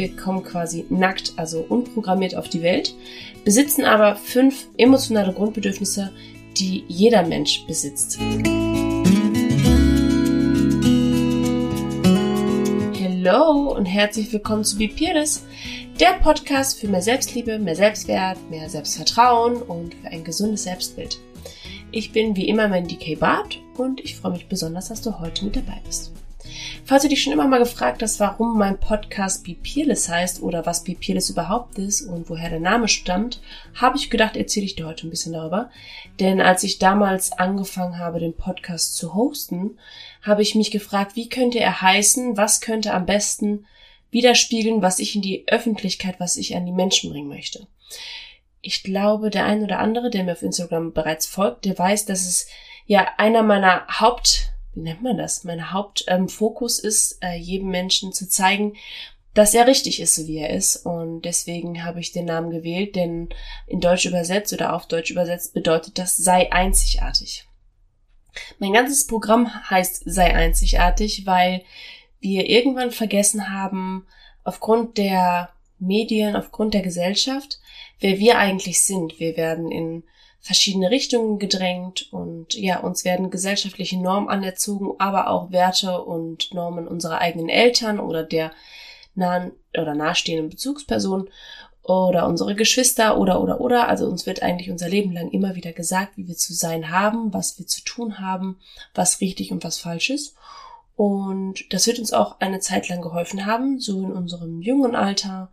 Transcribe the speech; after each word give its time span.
wir 0.00 0.16
kommen 0.16 0.42
quasi 0.42 0.86
nackt, 0.88 1.34
also 1.36 1.60
unprogrammiert 1.68 2.34
auf 2.34 2.48
die 2.48 2.62
Welt, 2.62 2.94
besitzen 3.44 3.84
aber 3.84 4.16
fünf 4.16 4.66
emotionale 4.78 5.34
Grundbedürfnisse, 5.34 6.10
die 6.56 6.84
jeder 6.88 7.22
Mensch 7.22 7.66
besitzt. 7.66 8.18
Hallo 12.98 13.74
und 13.76 13.84
herzlich 13.84 14.32
willkommen 14.32 14.64
zu 14.64 14.78
Be 14.78 14.88
Peerless, 14.88 15.44
der 16.00 16.14
Podcast 16.22 16.80
für 16.80 16.88
mehr 16.88 17.02
Selbstliebe, 17.02 17.58
mehr 17.58 17.76
Selbstwert, 17.76 18.38
mehr 18.48 18.70
Selbstvertrauen 18.70 19.60
und 19.60 19.94
für 19.96 20.08
ein 20.08 20.24
gesundes 20.24 20.62
Selbstbild. 20.62 21.18
Ich 21.92 22.12
bin 22.12 22.34
wie 22.36 22.48
immer 22.48 22.68
mein 22.68 22.88
DK 22.88 23.20
Bart 23.20 23.58
und 23.76 24.00
ich 24.00 24.16
freue 24.16 24.32
mich 24.32 24.48
besonders, 24.48 24.88
dass 24.88 25.02
du 25.02 25.20
heute 25.20 25.44
mit 25.44 25.56
dabei 25.56 25.78
bist. 25.84 26.12
Falls 26.84 27.02
du 27.02 27.08
dich 27.08 27.22
schon 27.22 27.32
immer 27.32 27.46
mal 27.46 27.58
gefragt 27.58 28.02
hast, 28.02 28.18
warum 28.20 28.58
mein 28.58 28.80
Podcast 28.80 29.44
Be 29.44 29.54
Peerless 29.54 30.08
heißt 30.08 30.42
oder 30.42 30.66
was 30.66 30.82
Be 30.82 30.94
Peerless 30.94 31.30
überhaupt 31.30 31.78
ist 31.78 32.02
und 32.02 32.28
woher 32.28 32.50
der 32.50 32.60
Name 32.60 32.88
stammt, 32.88 33.40
habe 33.74 33.96
ich 33.96 34.10
gedacht, 34.10 34.36
erzähle 34.36 34.66
ich 34.66 34.74
dir 34.74 34.86
heute 34.86 35.06
ein 35.06 35.10
bisschen 35.10 35.32
darüber. 35.32 35.70
Denn 36.18 36.40
als 36.40 36.64
ich 36.64 36.78
damals 36.78 37.32
angefangen 37.32 37.98
habe, 37.98 38.18
den 38.18 38.36
Podcast 38.36 38.96
zu 38.96 39.14
hosten, 39.14 39.78
habe 40.22 40.42
ich 40.42 40.54
mich 40.54 40.70
gefragt, 40.70 41.16
wie 41.16 41.28
könnte 41.28 41.60
er 41.60 41.80
heißen, 41.80 42.36
was 42.36 42.60
könnte 42.60 42.92
am 42.92 43.06
besten 43.06 43.66
widerspiegeln, 44.10 44.82
was 44.82 44.98
ich 44.98 45.14
in 45.14 45.22
die 45.22 45.44
Öffentlichkeit, 45.46 46.18
was 46.18 46.36
ich 46.36 46.56
an 46.56 46.66
die 46.66 46.72
Menschen 46.72 47.10
bringen 47.10 47.28
möchte. 47.28 47.66
Ich 48.60 48.82
glaube, 48.82 49.30
der 49.30 49.44
ein 49.44 49.62
oder 49.62 49.78
andere, 49.78 50.10
der 50.10 50.24
mir 50.24 50.32
auf 50.32 50.42
Instagram 50.42 50.92
bereits 50.92 51.26
folgt, 51.26 51.64
der 51.64 51.78
weiß, 51.78 52.04
dass 52.04 52.26
es 52.26 52.46
ja 52.86 53.06
einer 53.16 53.42
meiner 53.42 53.86
Haupt 54.00 54.49
wie 54.74 54.80
nennt 54.80 55.02
man 55.02 55.16
das? 55.16 55.44
Mein 55.44 55.72
Hauptfokus 55.72 56.82
ähm, 56.82 56.88
ist, 56.88 57.18
äh, 57.22 57.34
jedem 57.34 57.70
Menschen 57.70 58.12
zu 58.12 58.28
zeigen, 58.28 58.74
dass 59.34 59.54
er 59.54 59.66
richtig 59.66 60.00
ist, 60.00 60.14
so 60.14 60.26
wie 60.26 60.38
er 60.38 60.50
ist. 60.50 60.84
Und 60.84 61.22
deswegen 61.22 61.84
habe 61.84 62.00
ich 62.00 62.12
den 62.12 62.24
Namen 62.24 62.50
gewählt, 62.50 62.96
denn 62.96 63.28
in 63.66 63.80
Deutsch 63.80 64.06
übersetzt 64.06 64.52
oder 64.52 64.74
auf 64.74 64.86
Deutsch 64.86 65.10
übersetzt 65.10 65.54
bedeutet 65.54 65.98
das 65.98 66.16
sei 66.16 66.52
einzigartig. 66.52 67.46
Mein 68.58 68.72
ganzes 68.72 69.06
Programm 69.06 69.50
heißt 69.70 70.02
sei 70.06 70.34
einzigartig, 70.34 71.26
weil 71.26 71.62
wir 72.20 72.48
irgendwann 72.48 72.90
vergessen 72.90 73.50
haben, 73.50 74.06
aufgrund 74.44 74.98
der 74.98 75.50
Medien, 75.78 76.36
aufgrund 76.36 76.74
der 76.74 76.82
Gesellschaft, 76.82 77.58
wer 77.98 78.18
wir 78.18 78.38
eigentlich 78.38 78.84
sind. 78.84 79.18
Wir 79.18 79.36
werden 79.36 79.70
in 79.70 80.04
verschiedene 80.40 80.90
Richtungen 80.90 81.38
gedrängt 81.38 82.12
und 82.12 82.54
ja, 82.54 82.80
uns 82.80 83.04
werden 83.04 83.30
gesellschaftliche 83.30 84.00
Normen 84.00 84.28
anerzogen, 84.28 84.92
aber 84.98 85.28
auch 85.28 85.50
Werte 85.50 86.02
und 86.02 86.54
Normen 86.54 86.88
unserer 86.88 87.18
eigenen 87.18 87.48
Eltern 87.48 88.00
oder 88.00 88.22
der 88.24 88.52
nahen 89.14 89.52
oder 89.76 89.94
nahestehenden 89.94 90.48
Bezugsperson 90.48 91.28
oder 91.82 92.26
unsere 92.26 92.54
Geschwister 92.54 93.18
oder 93.18 93.42
oder 93.42 93.60
oder. 93.60 93.88
Also 93.88 94.06
uns 94.06 94.26
wird 94.26 94.42
eigentlich 94.42 94.70
unser 94.70 94.88
Leben 94.88 95.12
lang 95.12 95.30
immer 95.30 95.56
wieder 95.56 95.72
gesagt, 95.72 96.16
wie 96.16 96.26
wir 96.26 96.36
zu 96.36 96.54
sein 96.54 96.90
haben, 96.90 97.32
was 97.34 97.58
wir 97.58 97.66
zu 97.66 97.82
tun 97.84 98.18
haben, 98.18 98.58
was 98.94 99.20
richtig 99.20 99.52
und 99.52 99.62
was 99.62 99.78
falsch 99.78 100.10
ist. 100.10 100.34
Und 100.96 101.72
das 101.72 101.86
wird 101.86 101.98
uns 101.98 102.12
auch 102.12 102.40
eine 102.40 102.60
Zeit 102.60 102.88
lang 102.88 103.00
geholfen 103.00 103.46
haben, 103.46 103.80
so 103.80 104.00
in 104.00 104.12
unserem 104.12 104.60
jungen 104.60 104.94
Alter, 104.94 105.50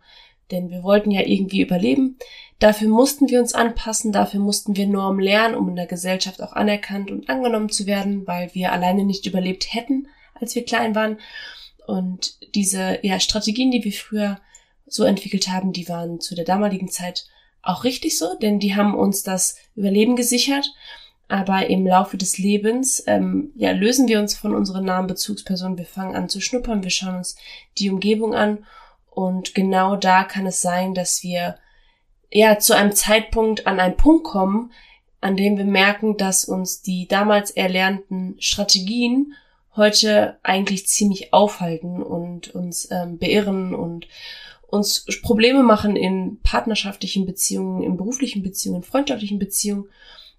denn 0.50 0.70
wir 0.70 0.82
wollten 0.82 1.10
ja 1.10 1.22
irgendwie 1.22 1.60
überleben. 1.60 2.18
Dafür 2.58 2.88
mussten 2.88 3.28
wir 3.28 3.40
uns 3.40 3.54
anpassen, 3.54 4.12
dafür 4.12 4.40
mussten 4.40 4.76
wir 4.76 4.86
Normen 4.86 5.20
lernen, 5.20 5.54
um 5.54 5.68
in 5.68 5.76
der 5.76 5.86
Gesellschaft 5.86 6.42
auch 6.42 6.52
anerkannt 6.52 7.10
und 7.10 7.28
angenommen 7.28 7.68
zu 7.68 7.86
werden, 7.86 8.26
weil 8.26 8.54
wir 8.54 8.72
alleine 8.72 9.04
nicht 9.04 9.26
überlebt 9.26 9.72
hätten, 9.72 10.08
als 10.34 10.54
wir 10.54 10.64
klein 10.64 10.94
waren. 10.94 11.18
Und 11.86 12.36
diese 12.54 12.98
ja, 13.02 13.20
Strategien, 13.20 13.70
die 13.70 13.84
wir 13.84 13.92
früher 13.92 14.40
so 14.86 15.04
entwickelt 15.04 15.48
haben, 15.48 15.72
die 15.72 15.88
waren 15.88 16.20
zu 16.20 16.34
der 16.34 16.44
damaligen 16.44 16.88
Zeit 16.88 17.26
auch 17.62 17.84
richtig 17.84 18.18
so, 18.18 18.34
denn 18.34 18.58
die 18.58 18.74
haben 18.74 18.94
uns 18.94 19.22
das 19.22 19.56
Überleben 19.76 20.16
gesichert. 20.16 20.72
Aber 21.28 21.68
im 21.68 21.86
Laufe 21.86 22.16
des 22.16 22.38
Lebens 22.38 23.04
ähm, 23.06 23.52
ja, 23.54 23.72
lösen 23.72 24.08
wir 24.08 24.18
uns 24.18 24.34
von 24.34 24.54
unseren 24.54 24.86
nahen 24.86 25.06
Bezugspersonen, 25.06 25.76
wir 25.76 25.84
fangen 25.84 26.16
an 26.16 26.30
zu 26.30 26.40
schnuppern, 26.40 26.82
wir 26.82 26.90
schauen 26.90 27.16
uns 27.16 27.36
die 27.76 27.90
Umgebung 27.90 28.34
an 28.34 28.64
und 29.18 29.52
genau 29.56 29.96
da 29.96 30.22
kann 30.22 30.46
es 30.46 30.62
sein, 30.62 30.94
dass 30.94 31.24
wir 31.24 31.58
ja 32.30 32.60
zu 32.60 32.76
einem 32.76 32.92
Zeitpunkt 32.92 33.66
an 33.66 33.80
einen 33.80 33.96
Punkt 33.96 34.22
kommen, 34.22 34.70
an 35.20 35.36
dem 35.36 35.56
wir 35.56 35.64
merken, 35.64 36.16
dass 36.16 36.44
uns 36.44 36.82
die 36.82 37.08
damals 37.08 37.50
erlernten 37.50 38.36
Strategien 38.38 39.34
heute 39.74 40.38
eigentlich 40.44 40.86
ziemlich 40.86 41.32
aufhalten 41.32 42.00
und 42.00 42.54
uns 42.54 42.92
ähm, 42.92 43.18
beirren 43.18 43.74
und 43.74 44.06
uns 44.68 45.04
Probleme 45.22 45.64
machen 45.64 45.96
in 45.96 46.38
partnerschaftlichen 46.44 47.26
Beziehungen, 47.26 47.82
in 47.82 47.96
beruflichen 47.96 48.44
Beziehungen, 48.44 48.84
in 48.84 48.88
freundschaftlichen 48.88 49.40
Beziehungen. 49.40 49.88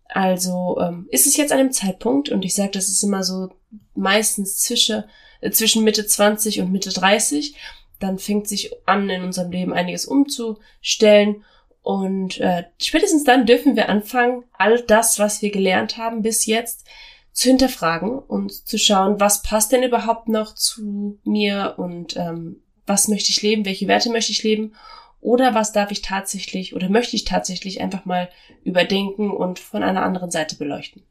Also 0.07 0.77
ähm, 0.79 1.09
ist 1.11 1.27
es 1.27 1.35
jetzt 1.35 1.51
an 1.51 1.59
einem 1.59 1.73
Zeitpunkt, 1.73 2.29
und 2.29 2.45
ich 2.45 2.55
sage, 2.55 2.71
das 2.71 2.87
ist 2.87 3.03
immer 3.03 3.23
so 3.23 3.49
meistens 3.93 4.57
zwischen, 4.59 5.03
äh, 5.41 5.51
zwischen 5.51 5.83
Mitte 5.83 6.05
20 6.05 6.61
und 6.61 6.71
Mitte 6.71 6.91
30, 6.91 7.57
dann 7.99 8.17
fängt 8.17 8.47
sich 8.47 8.71
an, 8.85 9.09
in 9.09 9.23
unserem 9.23 9.51
Leben 9.51 9.73
einiges 9.73 10.05
umzustellen. 10.05 11.43
Und 11.81 12.39
äh, 12.39 12.65
spätestens 12.81 13.23
dann 13.23 13.45
dürfen 13.45 13.75
wir 13.75 13.89
anfangen, 13.89 14.43
all 14.53 14.81
das, 14.81 15.19
was 15.19 15.41
wir 15.41 15.51
gelernt 15.51 15.97
haben 15.97 16.21
bis 16.21 16.45
jetzt, 16.45 16.87
zu 17.31 17.49
hinterfragen 17.49 18.19
und 18.19 18.51
zu 18.51 18.77
schauen, 18.77 19.19
was 19.19 19.43
passt 19.43 19.71
denn 19.71 19.83
überhaupt 19.83 20.27
noch 20.27 20.55
zu 20.55 21.19
mir 21.23 21.75
und 21.77 22.17
ähm, 22.17 22.61
was 22.85 23.07
möchte 23.07 23.29
ich 23.29 23.41
leben, 23.41 23.65
welche 23.65 23.87
Werte 23.87 24.09
möchte 24.09 24.31
ich 24.31 24.43
leben 24.43 24.73
oder 25.21 25.53
was 25.53 25.71
darf 25.71 25.91
ich 25.91 26.01
tatsächlich 26.01 26.75
oder 26.75 26.89
möchte 26.89 27.15
ich 27.15 27.23
tatsächlich 27.23 27.81
einfach 27.81 28.05
mal 28.05 28.29
überdenken 28.63 29.31
und 29.31 29.59
von 29.59 29.83
einer 29.83 30.03
anderen 30.03 30.31
Seite 30.31 30.55
beleuchten. 30.55 31.03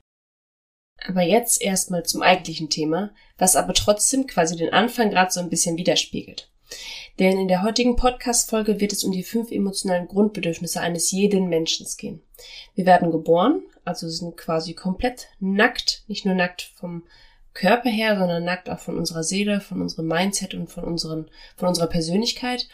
Aber 1.06 1.22
jetzt 1.22 1.62
erstmal 1.62 2.04
zum 2.04 2.22
eigentlichen 2.22 2.70
Thema, 2.70 3.14
was 3.38 3.54
aber 3.54 3.72
trotzdem 3.72 4.26
quasi 4.26 4.56
den 4.56 4.72
Anfang 4.72 5.10
gerade 5.10 5.30
so 5.30 5.40
ein 5.40 5.48
bisschen 5.48 5.76
widerspiegelt. 5.76 6.50
Denn 7.18 7.38
in 7.38 7.48
der 7.48 7.62
heutigen 7.62 7.96
Podcast-Folge 7.96 8.80
wird 8.80 8.92
es 8.92 9.04
um 9.04 9.12
die 9.12 9.22
fünf 9.22 9.50
emotionalen 9.50 10.06
Grundbedürfnisse 10.06 10.80
eines 10.80 11.10
jeden 11.10 11.48
Menschen 11.48 11.86
gehen. 11.98 12.22
Wir 12.74 12.86
werden 12.86 13.10
geboren, 13.10 13.62
also 13.84 14.08
sind 14.08 14.36
quasi 14.36 14.74
komplett 14.74 15.28
nackt, 15.40 16.04
nicht 16.06 16.24
nur 16.24 16.34
nackt 16.34 16.70
vom 16.76 17.02
Körper 17.54 17.90
her, 17.90 18.16
sondern 18.16 18.44
nackt 18.44 18.70
auch 18.70 18.78
von 18.78 18.96
unserer 18.96 19.24
Seele, 19.24 19.60
von 19.60 19.82
unserem 19.82 20.06
Mindset 20.06 20.54
und 20.54 20.68
von 20.70 20.84
unseren, 20.84 21.28
von 21.56 21.68
unserer 21.68 21.88
Persönlichkeit. 21.88 22.68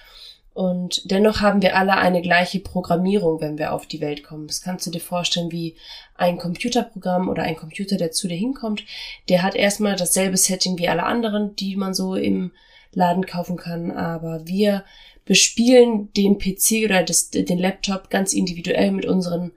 Und 0.52 1.10
dennoch 1.10 1.40
haben 1.40 1.62
wir 1.62 1.76
alle 1.76 1.96
eine 1.96 2.22
gleiche 2.22 2.60
Programmierung, 2.60 3.40
wenn 3.40 3.58
wir 3.58 3.72
auf 3.72 3.86
die 3.86 4.00
Welt 4.00 4.22
kommen. 4.22 4.46
Das 4.46 4.60
kannst 4.60 4.86
du 4.86 4.90
dir 4.90 5.00
vorstellen 5.00 5.50
wie 5.50 5.74
ein 6.14 6.38
Computerprogramm 6.38 7.28
oder 7.28 7.42
ein 7.42 7.56
Computer, 7.56 7.96
der 7.96 8.12
zu 8.12 8.28
dir 8.28 8.36
hinkommt. 8.36 8.84
Der 9.28 9.42
hat 9.42 9.56
erstmal 9.56 9.96
dasselbe 9.96 10.36
Setting 10.36 10.78
wie 10.78 10.88
alle 10.88 11.02
anderen, 11.02 11.56
die 11.56 11.74
man 11.74 11.92
so 11.92 12.14
im 12.14 12.52
Laden 12.96 13.26
kaufen 13.26 13.56
kann, 13.56 13.90
aber 13.90 14.46
wir 14.46 14.84
bespielen 15.24 16.12
den 16.12 16.38
PC 16.38 16.84
oder 16.84 17.02
das, 17.02 17.30
den 17.30 17.58
Laptop 17.58 18.10
ganz 18.10 18.32
individuell 18.32 18.90
mit 18.90 19.06
unseren 19.06 19.52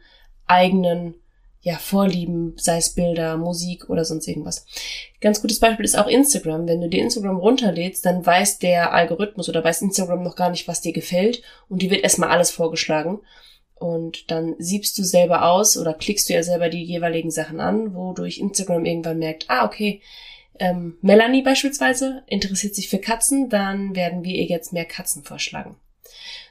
eigenen 0.45 1.15
ja, 1.61 1.75
Vorlieben, 1.75 2.53
sei 2.57 2.77
es 2.77 2.93
Bilder, 2.93 3.35
Musik 3.35 3.89
oder 3.89 4.05
sonst 4.05 4.25
irgendwas. 4.27 4.65
Ganz 5.19 5.41
gutes 5.41 5.59
Beispiel 5.59 5.83
ist 5.83 5.97
auch 5.97 6.07
Instagram. 6.07 6.65
Wenn 6.65 6.79
du 6.79 6.87
dir 6.87 7.03
Instagram 7.03 7.37
runterlädst, 7.37 8.05
dann 8.05 8.25
weiß 8.25 8.59
der 8.59 8.93
Algorithmus 8.93 9.49
oder 9.49 9.63
weiß 9.63 9.81
Instagram 9.81 10.23
noch 10.23 10.37
gar 10.37 10.49
nicht, 10.49 10.69
was 10.69 10.79
dir 10.79 10.93
gefällt 10.93 11.41
und 11.67 11.81
dir 11.81 11.89
wird 11.89 12.03
erstmal 12.03 12.29
alles 12.29 12.51
vorgeschlagen. 12.51 13.19
Und 13.75 14.31
dann 14.31 14.55
siebst 14.57 14.97
du 14.97 15.03
selber 15.03 15.51
aus 15.51 15.77
oder 15.77 15.93
klickst 15.93 16.29
du 16.29 16.33
ja 16.33 16.41
selber 16.41 16.69
die 16.69 16.83
jeweiligen 16.83 17.31
Sachen 17.31 17.59
an, 17.59 17.93
wodurch 17.93 18.37
Instagram 18.37 18.85
irgendwann 18.85 19.19
merkt, 19.19 19.45
ah, 19.49 19.65
okay, 19.65 20.01
ähm, 20.59 20.97
Melanie 21.01 21.41
beispielsweise 21.41 22.23
interessiert 22.27 22.75
sich 22.75 22.89
für 22.89 22.99
Katzen, 22.99 23.49
dann 23.49 23.95
werden 23.95 24.23
wir 24.23 24.35
ihr 24.35 24.45
jetzt 24.45 24.73
mehr 24.73 24.85
Katzen 24.85 25.23
vorschlagen. 25.23 25.77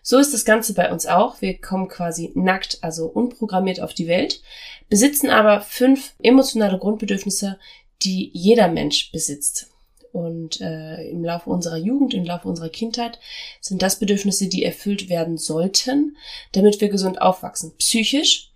So 0.03 0.19
ist 0.19 0.33
das 0.33 0.45
Ganze 0.45 0.75
bei 0.75 0.93
uns 0.93 1.07
auch. 1.07 1.41
Wir 1.41 1.59
kommen 1.61 1.89
quasi 1.89 2.31
nackt, 2.35 2.79
also 2.83 3.07
unprogrammiert 3.07 3.81
auf 3.81 3.93
die 3.93 4.07
Welt, 4.07 4.41
besitzen 4.89 5.31
aber 5.31 5.61
fünf 5.61 6.15
emotionale 6.23 6.79
Grundbedürfnisse, 6.79 7.59
die 8.03 8.31
jeder 8.33 8.69
Mensch 8.69 9.11
besitzt. 9.11 9.71
Und 10.13 10.61
äh, 10.61 11.11
im 11.11 11.25
Laufe 11.25 11.51
unserer 11.51 11.77
Jugend, 11.77 12.15
im 12.15 12.25
Laufe 12.25 12.49
unserer 12.49 12.69
Kindheit 12.71 13.19
sind 13.61 13.83
das 13.83 13.99
Bedürfnisse, 13.99 14.49
die 14.49 14.65
erfüllt 14.65 15.09
werden 15.09 15.37
sollten, 15.37 16.17
damit 16.53 16.81
wir 16.81 16.89
gesund 16.89 17.21
aufwachsen, 17.21 17.75
psychisch 17.77 18.51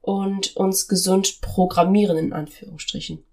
und 0.00 0.56
uns 0.56 0.88
gesund 0.88 1.40
programmieren 1.40 2.16
in 2.16 2.32
Anführungsstrichen. 2.32 3.24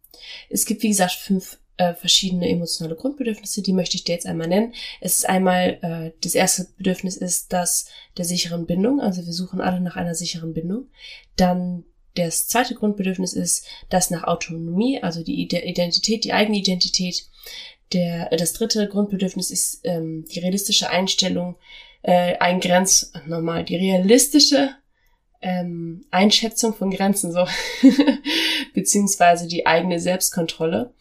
Es 0.49 0.65
gibt, 0.65 0.83
wie 0.83 0.89
gesagt, 0.89 1.13
fünf 1.13 1.57
äh, 1.79 1.93
verschiedene 1.93 2.49
emotionale 2.49 2.95
Grundbedürfnisse, 2.95 3.61
die 3.61 3.73
möchte 3.73 3.95
ich 3.95 4.03
dir 4.03 4.13
jetzt 4.13 4.25
einmal 4.25 4.47
nennen. 4.47 4.73
Es 4.99 5.17
ist 5.17 5.29
einmal, 5.29 5.79
äh, 5.81 6.11
das 6.21 6.35
erste 6.35 6.67
Bedürfnis 6.77 7.15
ist 7.15 7.53
das 7.53 7.87
der 8.17 8.25
sicheren 8.25 8.65
Bindung, 8.65 8.99
also 8.99 9.25
wir 9.25 9.33
suchen 9.33 9.61
alle 9.61 9.79
nach 9.79 9.95
einer 9.95 10.13
sicheren 10.13 10.53
Bindung. 10.53 10.87
Dann 11.37 11.85
das 12.15 12.47
zweite 12.47 12.75
Grundbedürfnis 12.75 13.33
ist 13.33 13.65
das 13.89 14.09
nach 14.09 14.25
Autonomie, 14.25 15.01
also 15.01 15.23
die 15.23 15.41
Identität, 15.41 16.25
die 16.25 16.33
eigene 16.33 16.57
Identität. 16.57 17.27
Der, 17.93 18.29
das 18.35 18.53
dritte 18.53 18.87
Grundbedürfnis 18.87 19.49
ist 19.49 19.81
ähm, 19.83 20.25
die 20.25 20.39
realistische 20.39 20.89
Einstellung, 20.89 21.55
äh, 22.01 22.37
ein 22.39 22.59
Grenz, 22.59 23.13
nochmal, 23.25 23.63
die 23.63 23.77
realistische 23.77 24.75
ähm, 25.41 26.05
Einschätzung 26.11 26.73
von 26.73 26.91
Grenzen, 26.91 27.31
so, 27.31 27.47
beziehungsweise 28.73 29.47
die 29.47 29.65
eigene 29.65 29.99
Selbstkontrolle. 29.99 30.93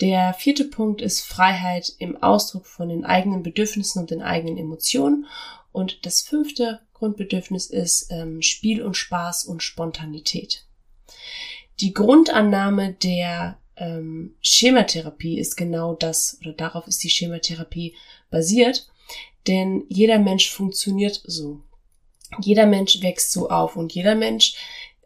Der 0.00 0.34
vierte 0.34 0.64
Punkt 0.64 1.00
ist 1.00 1.20
Freiheit 1.20 1.92
im 1.98 2.20
Ausdruck 2.22 2.66
von 2.66 2.88
den 2.88 3.04
eigenen 3.04 3.42
Bedürfnissen 3.42 4.00
und 4.00 4.10
den 4.10 4.22
eigenen 4.22 4.58
Emotionen. 4.58 5.26
Und 5.72 6.04
das 6.04 6.22
fünfte 6.22 6.80
Grundbedürfnis 6.94 7.66
ist 7.66 8.08
ähm, 8.10 8.42
Spiel 8.42 8.82
und 8.82 8.96
Spaß 8.96 9.44
und 9.44 9.62
Spontanität. 9.62 10.64
Die 11.80 11.92
Grundannahme 11.92 12.92
der 12.92 13.58
ähm, 13.76 14.34
Schematherapie 14.40 15.38
ist 15.38 15.56
genau 15.56 15.94
das, 15.94 16.38
oder 16.40 16.52
darauf 16.52 16.86
ist 16.86 17.02
die 17.02 17.10
Schematherapie 17.10 17.94
basiert, 18.30 18.88
denn 19.46 19.84
jeder 19.88 20.18
Mensch 20.18 20.50
funktioniert 20.50 21.22
so. 21.24 21.60
Jeder 22.40 22.66
Mensch 22.66 23.00
wächst 23.02 23.32
so 23.32 23.50
auf 23.50 23.76
und 23.76 23.92
jeder 23.92 24.14
Mensch 24.14 24.54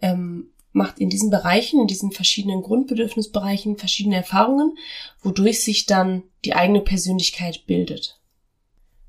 ähm, 0.03 0.51
macht 0.73 0.99
in 0.99 1.11
diesen 1.11 1.31
Bereichen, 1.31 1.81
in 1.81 1.87
diesen 1.87 2.13
verschiedenen 2.13 2.63
Grundbedürfnisbereichen 2.63 3.79
verschiedene 3.79 4.17
Erfahrungen, 4.17 4.77
wodurch 5.23 5.63
sich 5.63 5.87
dann 5.87 6.23
die 6.45 6.55
eigene 6.55 6.81
Persönlichkeit 6.81 7.67
bildet. 7.67 8.21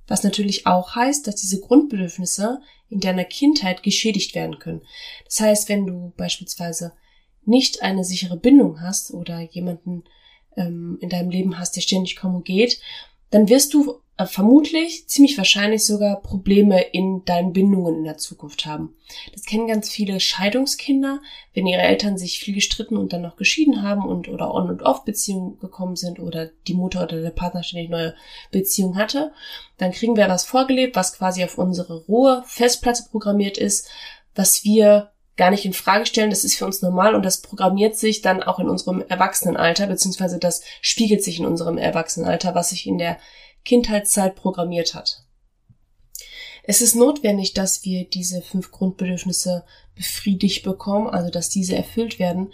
Was 0.07 0.23
natürlich 0.23 0.65
auch 0.65 0.95
heißt, 0.95 1.27
dass 1.27 1.35
diese 1.35 1.59
Grundbedürfnisse 1.59 2.61
in 2.89 2.99
deiner 2.99 3.25
Kindheit 3.25 3.83
geschädigt 3.83 4.33
werden 4.33 4.57
können. 4.57 4.81
Das 5.25 5.39
heißt, 5.39 5.69
wenn 5.69 5.85
du 5.85 6.13
beispielsweise 6.17 6.93
nicht 7.45 7.83
eine 7.83 8.03
sichere 8.03 8.37
Bindung 8.37 8.81
hast 8.81 9.13
oder 9.13 9.39
jemanden 9.39 10.03
ähm, 10.57 10.97
in 11.01 11.09
deinem 11.09 11.29
Leben 11.29 11.59
hast, 11.59 11.75
der 11.75 11.81
ständig 11.81 12.15
kommt 12.15 12.35
und 12.35 12.45
geht, 12.45 12.79
dann 13.29 13.49
wirst 13.49 13.73
du 13.73 14.01
äh, 14.19 14.25
vermutlich, 14.25 15.07
ziemlich 15.07 15.37
wahrscheinlich 15.37 15.85
sogar 15.85 16.21
Probleme 16.21 16.81
in 16.81 17.23
deinen 17.23 17.53
Bindungen 17.53 17.99
in 17.99 18.03
der 18.03 18.17
Zukunft 18.17 18.65
haben. 18.65 18.97
Das 19.31 19.45
kennen 19.45 19.65
ganz 19.65 19.89
viele 19.89 20.19
Scheidungskinder, 20.19 21.21
wenn 21.53 21.65
ihre 21.65 21.81
Eltern 21.81 22.17
sich 22.17 22.39
viel 22.39 22.53
gestritten 22.53 22.97
und 22.97 23.13
dann 23.13 23.21
noch 23.21 23.37
geschieden 23.37 23.81
haben 23.81 24.05
und 24.05 24.27
oder 24.27 24.53
on 24.53 24.69
und 24.69 24.81
off 24.83 25.05
Beziehungen 25.05 25.57
gekommen 25.59 25.95
sind 25.95 26.19
oder 26.19 26.49
die 26.67 26.73
Mutter 26.73 27.03
oder 27.03 27.21
der 27.21 27.29
Partner 27.29 27.63
ständig 27.63 27.89
neue 27.89 28.13
Beziehungen 28.51 28.97
hatte, 28.97 29.31
dann 29.77 29.93
kriegen 29.93 30.17
wir 30.17 30.27
was 30.27 30.43
vorgelebt, 30.43 30.97
was 30.97 31.13
quasi 31.13 31.41
auf 31.45 31.57
unsere 31.57 32.03
rohe 32.05 32.43
Festplatte 32.45 33.03
programmiert 33.09 33.57
ist, 33.57 33.89
was 34.35 34.65
wir 34.65 35.11
gar 35.37 35.49
nicht 35.49 35.63
in 35.63 35.71
Frage 35.71 36.05
stellen, 36.05 36.29
das 36.29 36.43
ist 36.43 36.57
für 36.57 36.65
uns 36.65 36.81
normal 36.81 37.15
und 37.15 37.23
das 37.23 37.39
programmiert 37.39 37.95
sich 37.95 38.21
dann 38.21 38.43
auch 38.43 38.59
in 38.59 38.67
unserem 38.67 39.01
Erwachsenenalter, 39.07 39.87
beziehungsweise 39.87 40.39
das 40.39 40.61
spiegelt 40.81 41.23
sich 41.23 41.39
in 41.39 41.45
unserem 41.45 41.77
Erwachsenenalter, 41.77 42.53
was 42.53 42.71
sich 42.71 42.85
in 42.85 42.97
der 42.97 43.17
Kindheitszeit 43.65 44.35
programmiert 44.35 44.93
hat. 44.93 45.23
Es 46.63 46.81
ist 46.81 46.95
notwendig, 46.95 47.53
dass 47.53 47.83
wir 47.83 48.05
diese 48.05 48.41
fünf 48.41 48.71
Grundbedürfnisse 48.71 49.65
befriedigt 49.95 50.63
bekommen, 50.63 51.07
also 51.07 51.31
dass 51.31 51.49
diese 51.49 51.75
erfüllt 51.75 52.19
werden, 52.19 52.53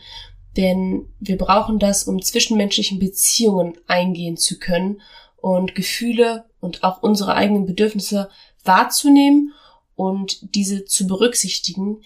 denn 0.56 1.14
wir 1.20 1.38
brauchen 1.38 1.80
das, 1.80 2.06
um 2.06 2.22
zwischenmenschlichen 2.22 3.00
Beziehungen 3.00 3.78
eingehen 3.88 4.38
zu 4.38 4.58
können 4.58 5.02
und 5.36 5.76
Gefühle 5.76 6.46
und 6.60 6.84
auch 6.84 7.04
unsere 7.04 7.36
eigenen 7.36 7.66
Bedürfnisse 7.66 8.30
wahrzunehmen 8.64 9.54
und 9.96 10.56
diese 10.56 10.86
zu 10.86 11.08
berücksichtigen, 11.08 12.02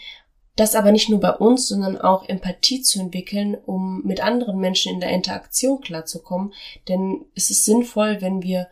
das 0.56 0.76
aber 0.76 0.92
nicht 0.92 1.10
nur 1.10 1.20
bei 1.20 1.32
uns, 1.32 1.68
sondern 1.68 1.98
auch 1.98 2.28
Empathie 2.28 2.82
zu 2.82 3.00
entwickeln, 3.00 3.56
um 3.56 4.02
mit 4.04 4.20
anderen 4.22 4.58
Menschen 4.60 4.94
in 4.94 5.00
der 5.00 5.12
Interaktion 5.12 5.80
klarzukommen. 5.80 6.54
Denn 6.90 7.26
es 7.36 7.50
ist 7.50 7.66
sinnvoll, 7.66 8.22
wenn 8.22 8.42
wir 8.42 8.68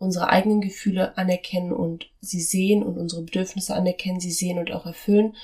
unsere 0.00 0.30
eigenen 0.30 0.62
Gefühle 0.62 1.16
anerkennen 1.18 1.72
und 1.72 2.06
sie 2.20 2.40
sehen 2.40 2.82
und 2.82 2.96
unsere 2.96 3.22
Bedürfnisse 3.22 3.74
anerkennen, 3.74 4.18
sie 4.18 4.32
sehen 4.32 4.58
und 4.58 4.72
auch 4.72 4.86
erfüllen, 4.86 5.36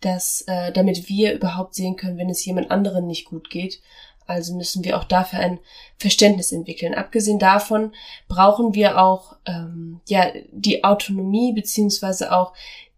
dass 0.00 0.42
äh, 0.48 0.72
damit 0.72 1.08
wir 1.08 1.32
überhaupt 1.32 1.76
sehen 1.76 1.94
können, 1.96 2.18
wenn 2.18 2.28
es 2.28 2.44
jemand 2.44 2.72
anderen 2.72 3.06
nicht 3.06 3.26
gut 3.26 3.48
geht. 3.48 3.80
Also 4.26 4.54
müssen 4.56 4.84
wir 4.84 4.98
auch 4.98 5.04
dafür 5.04 5.38
ein 5.38 5.60
Verständnis 5.98 6.50
entwickeln. 6.50 6.94
Abgesehen 6.94 7.38
davon 7.38 7.92
brauchen 8.26 8.74
wir 8.74 9.00
auch 9.00 9.36
ähm, 9.46 10.00
ja 10.08 10.32
die 10.50 10.82
Autonomie 10.82 11.52
beziehungsweise 11.52 12.32
auch 12.32 12.54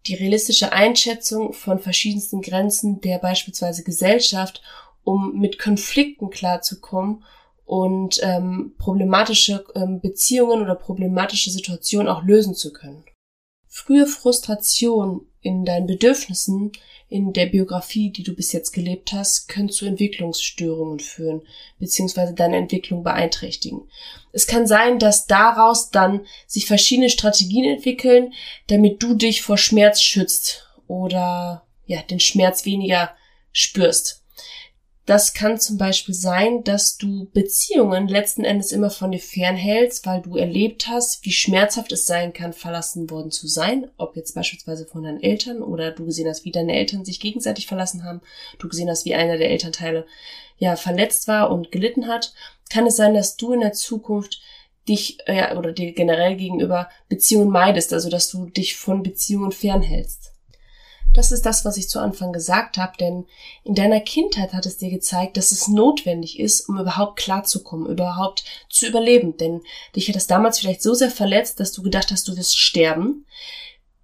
die 0.07 0.15
realistische 0.15 0.71
Einschätzung 0.71 1.53
von 1.53 1.77
verschiedensten 1.77 2.41
Grenzen 2.41 2.99
der 3.01 3.19
beispielsweise 3.19 3.83
Gesellschaft, 3.83 4.63
um 5.03 5.37
mit 5.37 5.59
Konflikten 5.59 6.31
klarzukommen 6.31 7.23
und 7.65 8.19
ähm, 8.23 8.75
problematische 8.77 9.65
ähm, 9.75 9.99
Beziehungen 9.99 10.61
oder 10.61 10.75
problematische 10.75 11.49
Situationen 11.49 12.07
auch 12.07 12.23
lösen 12.23 12.53
zu 12.53 12.71
können. 12.71 13.03
Frühe 13.67 14.05
Frustration 14.05 15.27
in 15.41 15.65
deinen 15.65 15.87
Bedürfnissen, 15.87 16.71
in 17.07 17.33
der 17.33 17.47
Biografie, 17.47 18.11
die 18.11 18.23
du 18.23 18.33
bis 18.33 18.51
jetzt 18.51 18.71
gelebt 18.71 19.13
hast, 19.13 19.47
können 19.47 19.69
zu 19.69 19.85
Entwicklungsstörungen 19.85 20.99
führen, 20.99 21.41
beziehungsweise 21.77 22.33
deine 22.33 22.57
Entwicklung 22.57 23.03
beeinträchtigen. 23.03 23.87
Es 24.31 24.47
kann 24.47 24.65
sein, 24.65 24.97
dass 24.97 25.27
daraus 25.27 25.91
dann 25.91 26.25
sich 26.47 26.65
verschiedene 26.65 27.09
Strategien 27.09 27.65
entwickeln, 27.65 28.33
damit 28.67 29.03
du 29.03 29.13
dich 29.13 29.41
vor 29.41 29.57
Schmerz 29.57 30.01
schützt 30.01 30.67
oder 30.87 31.67
ja, 31.85 32.01
den 32.01 32.19
Schmerz 32.19 32.65
weniger 32.65 33.11
spürst. 33.51 34.24
Das 35.05 35.35
kann 35.35 35.59
zum 35.59 35.77
Beispiel 35.77 36.15
sein, 36.15 36.63
dass 36.63 36.97
du 36.97 37.29
Beziehungen 37.31 38.07
letzten 38.07 38.43
Endes 38.43 38.71
immer 38.71 38.89
von 38.89 39.11
dir 39.11 39.19
fernhältst, 39.19 40.03
weil 40.07 40.23
du 40.23 40.35
erlebt 40.35 40.87
hast, 40.87 41.23
wie 41.23 41.31
schmerzhaft 41.31 41.91
es 41.91 42.07
sein 42.07 42.33
kann, 42.33 42.53
verlassen 42.53 43.07
worden 43.11 43.29
zu 43.29 43.47
sein. 43.47 43.91
Ob 43.97 44.15
jetzt 44.15 44.33
beispielsweise 44.33 44.87
von 44.87 45.03
deinen 45.03 45.21
Eltern 45.21 45.61
oder 45.61 45.91
du 45.91 46.05
gesehen 46.05 46.27
hast, 46.27 46.43
wie 46.43 46.51
deine 46.51 46.75
Eltern 46.75 47.05
sich 47.05 47.19
gegenseitig 47.19 47.67
verlassen 47.67 48.03
haben, 48.03 48.21
du 48.57 48.67
gesehen 48.67 48.89
hast, 48.89 49.05
wie 49.05 49.13
einer 49.13 49.37
der 49.37 49.51
Elternteile 49.51 50.07
ja 50.57 50.75
verletzt 50.75 51.27
war 51.27 51.51
und 51.51 51.71
gelitten 51.71 52.07
hat. 52.07 52.33
Kann 52.71 52.87
es 52.87 52.95
sein, 52.95 53.13
dass 53.13 53.37
du 53.37 53.53
in 53.53 53.59
der 53.59 53.73
Zukunft 53.73 54.41
dich 54.87 55.19
äh, 55.27 55.55
oder 55.55 55.71
dir 55.71 55.93
generell 55.93 56.35
gegenüber 56.35 56.89
Beziehungen 57.09 57.49
meidest, 57.49 57.93
also 57.93 58.09
dass 58.09 58.29
du 58.29 58.47
dich 58.47 58.75
von 58.75 59.03
Beziehungen 59.03 59.51
fernhältst. 59.51 60.34
Das 61.15 61.31
ist 61.31 61.45
das, 61.45 61.63
was 61.63 61.77
ich 61.77 61.87
zu 61.87 61.99
Anfang 61.99 62.33
gesagt 62.33 62.77
habe, 62.77 62.97
denn 62.99 63.25
in 63.63 63.73
deiner 63.73 64.01
Kindheit 64.01 64.51
hat 64.51 64.65
es 64.65 64.77
dir 64.77 64.89
gezeigt, 64.89 65.37
dass 65.37 65.53
es 65.53 65.69
notwendig 65.69 66.39
ist, 66.39 66.67
um 66.67 66.77
überhaupt 66.77 67.17
klarzukommen, 67.17 67.89
überhaupt 67.89 68.43
zu 68.69 68.85
überleben. 68.85 69.37
Denn 69.37 69.61
dich 69.95 70.09
hat 70.09 70.17
es 70.17 70.27
damals 70.27 70.59
vielleicht 70.59 70.83
so 70.83 70.93
sehr 70.93 71.09
verletzt, 71.09 71.61
dass 71.61 71.71
du 71.71 71.81
gedacht 71.83 72.11
hast, 72.11 72.27
du 72.27 72.35
wirst 72.35 72.59
sterben 72.59 73.25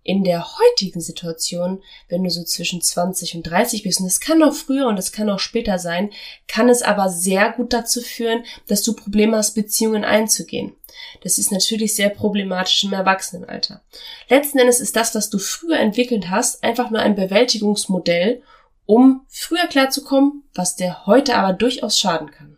in 0.03 0.23
der 0.23 0.45
heutigen 0.57 1.01
Situation, 1.01 1.83
wenn 2.09 2.23
du 2.23 2.29
so 2.29 2.43
zwischen 2.43 2.81
20 2.81 3.35
und 3.35 3.43
30 3.43 3.83
bist, 3.83 3.99
und 3.99 4.07
es 4.07 4.19
kann 4.19 4.41
auch 4.41 4.53
früher 4.53 4.87
und 4.87 4.97
es 4.97 5.11
kann 5.11 5.29
auch 5.29 5.39
später 5.39 5.77
sein, 5.77 6.11
kann 6.47 6.69
es 6.69 6.81
aber 6.81 7.09
sehr 7.09 7.51
gut 7.51 7.71
dazu 7.73 8.01
führen, 8.01 8.43
dass 8.67 8.81
du 8.81 8.93
Probleme 8.93 9.37
hast, 9.37 9.53
Beziehungen 9.53 10.03
einzugehen. 10.03 10.75
Das 11.23 11.37
ist 11.37 11.51
natürlich 11.51 11.95
sehr 11.95 12.09
problematisch 12.09 12.83
im 12.83 12.93
Erwachsenenalter. 12.93 13.81
Letzten 14.27 14.59
Endes 14.59 14.79
ist 14.79 14.95
das, 14.95 15.13
was 15.13 15.29
du 15.29 15.37
früher 15.37 15.79
entwickelt 15.79 16.29
hast, 16.29 16.63
einfach 16.63 16.89
nur 16.89 17.01
ein 17.01 17.15
Bewältigungsmodell, 17.15 18.41
um 18.87 19.21
früher 19.27 19.67
klarzukommen, 19.67 20.43
was 20.55 20.75
dir 20.75 21.05
heute 21.05 21.35
aber 21.35 21.53
durchaus 21.53 21.99
schaden 21.99 22.31
kann. 22.31 22.57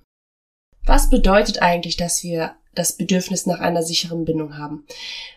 Was 0.86 1.10
bedeutet 1.10 1.62
eigentlich, 1.62 1.98
dass 1.98 2.24
wir 2.24 2.56
das 2.76 2.94
Bedürfnis 2.94 3.46
nach 3.46 3.60
einer 3.60 3.84
sicheren 3.84 4.26
Bindung 4.26 4.58
haben. 4.58 4.86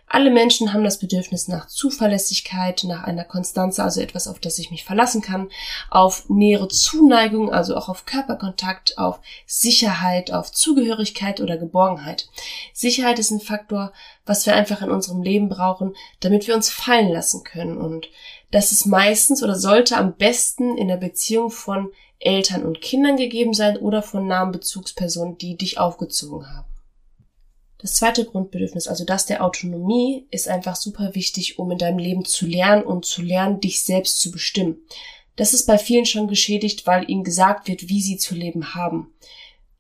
Alle 0.09 0.31
Menschen 0.31 0.73
haben 0.73 0.85
das 0.85 1.01
Bedürfnis 1.01 1.49
nach 1.49 1.67
Zuverlässigkeit, 1.67 2.85
nach 2.85 3.03
einer 3.03 3.25
Konstanze, 3.25 3.83
also 3.83 4.01
etwas, 4.01 4.29
auf 4.29 4.39
das 4.39 4.59
ich 4.61 4.71
mich 4.71 4.85
verlassen 4.85 5.21
kann, 5.21 5.49
auf 5.91 6.29
nähere 6.29 6.69
Zuneigung, 6.69 7.53
also 7.53 7.77
auch 7.77 7.89
auf 7.89 8.07
Körperkontakt, 8.07 8.99
auf 8.99 9.19
Sicherheit, 9.47 10.33
auf 10.33 10.53
Zugehörigkeit 10.53 11.41
oder 11.41 11.57
Geborgenheit. 11.57 12.29
Sicherheit 12.73 13.19
ist 13.19 13.33
ein 13.33 13.41
Faktor, 13.41 13.93
was 14.25 14.47
wir 14.47 14.55
einfach 14.55 14.81
in 14.81 14.91
unserem 14.91 15.23
Leben 15.23 15.49
brauchen, 15.49 15.97
damit 16.21 16.47
wir 16.47 16.55
uns 16.55 16.71
fallen 16.71 17.13
lassen 17.13 17.43
können. 17.43 17.77
Und 17.77 18.09
das 18.53 18.71
ist 18.71 18.87
meistens 18.87 19.43
oder 19.43 19.57
sollte 19.57 19.97
am 19.97 20.15
besten 20.15 20.79
in 20.79 20.87
der 20.87 20.99
Beziehung 20.99 21.51
von 21.51 21.91
Eltern 22.21 22.65
und 22.65 22.81
Kindern 22.81 23.17
gegeben 23.17 23.55
sein 23.55 23.77
oder 23.77 24.03
von 24.03 24.29
nahen 24.29 24.53
Bezugspersonen, 24.53 25.37
die 25.37 25.57
dich 25.57 25.79
aufgezogen 25.79 26.49
haben. 26.49 26.76
Das 27.79 27.93
zweite 27.93 28.25
Grundbedürfnis, 28.25 28.89
also 28.89 29.05
das 29.05 29.27
der 29.27 29.45
Autonomie, 29.45 30.27
ist 30.31 30.49
einfach 30.49 30.77
super 30.77 31.15
wichtig, 31.15 31.59
um 31.59 31.71
in 31.71 31.79
deinem 31.79 31.99
Leben 31.99 32.25
zu 32.25 32.47
lernen 32.47 32.85
und 32.85 33.05
zu 33.05 33.23
lernen, 33.23 33.61
dich 33.61 33.83
selbst 33.83 34.21
zu 34.21 34.31
bestimmen. 34.31 34.79
Das 35.37 35.53
ist 35.53 35.67
bei 35.67 35.77
vielen 35.77 36.07
schon 36.07 36.29
geschädigt, 36.29 36.87
weil 36.87 37.09
ihnen 37.11 37.23
gesagt 37.23 37.69
wird, 37.69 37.89
wie 37.89 38.01
sie 38.01 38.17
zu 38.17 38.35
leben 38.35 38.75
haben. 38.75 39.13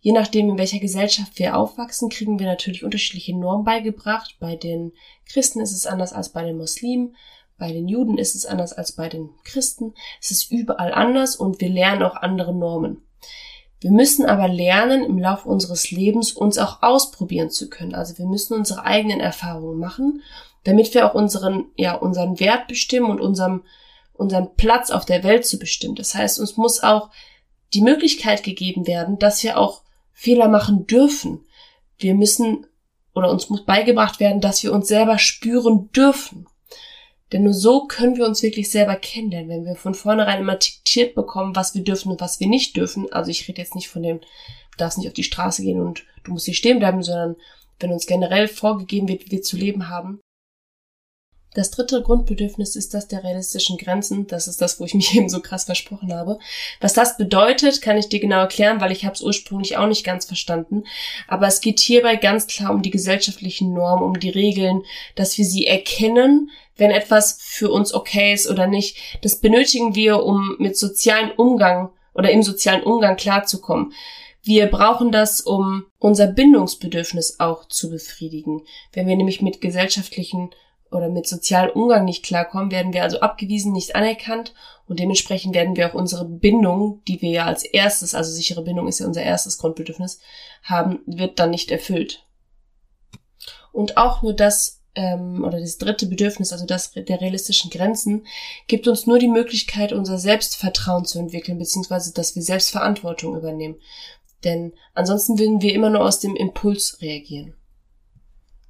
Je 0.01 0.13
nachdem, 0.13 0.51
in 0.51 0.59
welcher 0.59 0.79
Gesellschaft 0.79 1.39
wir 1.39 1.57
aufwachsen, 1.57 2.11
kriegen 2.11 2.39
wir 2.39 2.47
natürlich 2.47 2.85
unterschiedliche 2.85 3.37
Normen 3.37 3.65
beigebracht. 3.65 4.37
Bei 4.39 4.55
den 4.55 4.93
Christen 5.25 5.61
ist 5.61 5.73
es 5.73 5.87
anders 5.87 6.13
als 6.13 6.33
bei 6.33 6.45
den 6.45 6.59
Muslimen. 6.59 7.17
Bei 7.59 7.73
den 7.73 7.89
Juden 7.89 8.19
ist 8.19 8.35
es 8.35 8.45
anders 8.45 8.75
als 8.75 8.93
bei 8.93 9.09
den 9.09 9.31
Christen. 9.45 9.95
Es 10.21 10.31
ist 10.31 10.53
überall 10.53 10.93
anders 10.93 11.35
und 11.35 11.61
wir 11.61 11.71
lernen 11.71 12.03
auch 12.03 12.15
andere 12.15 12.55
Normen. 12.55 13.07
Wir 13.87 13.93
müssen 13.93 14.27
aber 14.27 14.49
lernen, 14.49 15.05
im 15.05 15.17
Laufe 15.17 15.49
unseres 15.49 15.93
Lebens 15.93 16.33
uns 16.33 16.59
auch 16.59 16.83
ausprobieren 16.83 17.51
zu 17.51 17.71
können. 17.71 17.95
Also 17.95 18.19
wir 18.19 18.27
müssen 18.27 18.55
unsere 18.55 18.85
eigenen 18.85 19.21
Erfahrungen 19.21 19.79
machen, 19.79 20.23
damit 20.65 20.93
wir 20.93 21.09
auch 21.09 21.15
unseren, 21.15 21.67
ja, 21.77 21.95
unseren 21.95 22.41
Wert 22.41 22.67
bestimmen 22.67 23.09
und 23.09 23.21
unserem, 23.21 23.63
unseren 24.13 24.57
Platz 24.57 24.91
auf 24.91 25.05
der 25.05 25.23
Welt 25.23 25.47
zu 25.47 25.61
bestimmen. 25.61 25.95
Das 25.95 26.17
heißt, 26.17 26.41
uns 26.41 26.57
muss 26.57 26.83
auch 26.83 27.11
die 27.75 27.81
Möglichkeit 27.81 28.43
gegeben 28.43 28.89
werden, 28.89 29.21
dass 29.21 29.45
wir 29.45 29.57
auch 29.57 29.83
Fehler 30.13 30.49
machen 30.49 30.89
dürfen. 30.89 31.47
Wir 31.97 32.17
müssen 32.17 32.67
oder 33.15 33.31
uns 33.31 33.51
muss 33.51 33.65
beigebracht 33.67 34.19
werden, 34.19 34.41
dass 34.41 34.65
wir 34.65 34.73
uns 34.73 34.89
selber 34.89 35.19
spüren 35.19 35.93
dürfen. 35.93 36.49
Denn 37.33 37.43
nur 37.43 37.55
so 37.55 37.87
können 37.87 38.17
wir 38.17 38.27
uns 38.27 38.43
wirklich 38.43 38.71
selber 38.71 38.97
kennenlernen, 38.97 39.51
wenn 39.51 39.65
wir 39.65 39.77
von 39.77 39.95
vornherein 39.95 40.41
immer 40.41 40.57
diktiert 40.57 41.15
bekommen, 41.15 41.57
was 41.57 41.75
wir 41.75 41.83
dürfen 41.83 42.13
und 42.13 42.21
was 42.21 42.39
wir 42.39 42.47
nicht 42.47 42.77
dürfen. 42.77 43.13
Also 43.13 43.31
ich 43.31 43.49
rede 43.49 43.61
jetzt 43.61 43.75
nicht 43.75 43.89
von 43.89 44.03
dem, 44.03 44.21
du 44.21 44.77
darfst 44.77 44.99
nicht 44.99 45.09
auf 45.09 45.15
die 45.15 45.25
Straße 45.25 45.63
gehen 45.63 45.81
und 45.81 46.05
du 46.25 46.33
musst 46.33 46.45
hier 46.45 46.55
stehen 46.55 46.79
bleiben, 46.79 47.03
sondern 47.03 47.37
wenn 47.81 47.93
uns 47.93 48.07
generell 48.07 48.49
vorgegeben 48.49 49.09
wird, 49.09 49.27
wie 49.27 49.33
wir 49.33 49.43
zu 49.43 49.57
leben 49.57 49.89
haben, 49.89 50.21
das 51.57 51.71
dritte 51.71 52.03
Grundbedürfnis 52.03 52.77
ist 52.77 52.93
das 52.93 53.09
der 53.09 53.25
realistischen 53.25 53.79
Grenzen. 53.79 54.27
Das 54.27 54.47
ist 54.47 54.61
das, 54.61 54.79
wo 54.79 54.85
ich 54.85 54.95
mich 54.95 55.15
eben 55.15 55.29
so 55.29 55.41
krass 55.41 55.65
versprochen 55.65 56.13
habe. 56.13 56.39
Was 56.81 56.93
das 56.93 57.17
bedeutet, 57.17 57.81
kann 57.81 57.97
ich 57.97 58.09
dir 58.09 58.21
genau 58.21 58.41
erklären, 58.41 58.81
weil 58.81 58.93
ich 58.93 59.05
habe 59.05 59.15
es 59.15 59.23
ursprünglich 59.23 59.77
auch 59.77 59.87
nicht 59.87 60.05
ganz 60.05 60.27
verstanden. 60.27 60.85
Aber 61.27 61.47
es 61.47 61.61
geht 61.61 61.81
hierbei 61.81 62.17
ganz 62.17 62.47
klar 62.47 62.73
um 62.73 62.83
die 62.83 62.91
gesellschaftlichen 62.91 63.73
Normen, 63.73 64.05
um 64.05 64.21
die 64.21 64.31
Regeln, 64.31 64.83
dass 65.15 65.39
wir 65.39 65.47
sie 65.47 65.67
erkennen, 65.67 66.51
wenn 66.77 66.91
etwas 66.91 67.39
für 67.41 67.71
uns 67.71 67.95
okay 67.95 68.35
ist 68.35 68.49
oder 68.49 68.67
nicht. 68.67 68.99
Das 69.23 69.41
benötigen 69.41 69.95
wir, 69.95 70.23
um 70.25 70.57
mit 70.59 70.77
sozialen 70.77 71.31
Umgang 71.33 71.91
oder 72.13 72.31
im 72.31 72.43
sozialen 72.43 72.83
Umgang 72.83 73.17
klarzukommen. 73.17 73.95
Wir 74.43 74.67
brauchen 74.67 75.11
das, 75.11 75.41
um 75.41 75.87
unser 75.99 76.27
Bindungsbedürfnis 76.27 77.41
auch 77.41 77.67
zu 77.67 77.91
befriedigen. 77.91 78.63
Wenn 78.93 79.09
wir 79.09 79.17
nämlich 79.17 79.43
mit 79.43 79.61
gesellschaftlichen 79.61 80.51
oder 80.97 81.09
mit 81.09 81.27
sozialem 81.27 81.71
Umgang 81.71 82.05
nicht 82.05 82.25
klarkommen, 82.25 82.71
werden 82.71 82.93
wir 82.93 83.03
also 83.03 83.21
abgewiesen, 83.21 83.73
nicht 83.73 83.95
anerkannt 83.95 84.55
und 84.87 85.01
dementsprechend 85.01 85.55
werden 85.55 85.77
wir 85.77 85.91
auch 85.91 85.95
unsere 85.95 86.25
Bindung, 86.25 87.03
die 87.07 87.21
wir 87.21 87.31
ja 87.31 87.45
als 87.45 87.65
erstes, 87.65 88.15
also 88.15 88.33
sichere 88.33 88.63
Bindung 88.63 88.89
ist 88.89 89.01
ja 89.01 89.07
unser 89.07 89.23
erstes 89.23 89.59
Grundbedürfnis, 89.59 90.21
haben, 90.63 91.01
wird 91.07 91.39
dann 91.39 91.51
nicht 91.51 91.71
erfüllt. 91.71 92.25
Und 93.73 93.97
auch 93.97 94.23
nur 94.23 94.33
das, 94.33 94.81
ähm, 94.95 95.45
oder 95.45 95.61
das 95.61 95.79
dritte 95.79 96.07
Bedürfnis, 96.07 96.53
also 96.53 96.65
das 96.67 96.93
der 96.93 97.21
realistischen 97.21 97.71
Grenzen, 97.71 98.27
gibt 98.69 98.89
uns 98.89 99.07
nur 99.07 99.19
die 99.19 99.29
Möglichkeit, 99.29 99.93
unser 99.93 100.19
Selbstvertrauen 100.19 101.05
zu 101.05 101.19
entwickeln, 101.19 101.59
beziehungsweise 101.59 102.15
dass 102.15 102.35
wir 102.35 102.43
Selbstverantwortung 102.43 103.37
übernehmen. 103.37 103.77
Denn 104.45 104.73
ansonsten 104.95 105.39
würden 105.39 105.61
wir 105.61 105.75
immer 105.75 105.91
nur 105.91 106.03
aus 106.03 106.21
dem 106.21 106.37
Impuls 106.37 107.01
reagieren. 107.01 107.55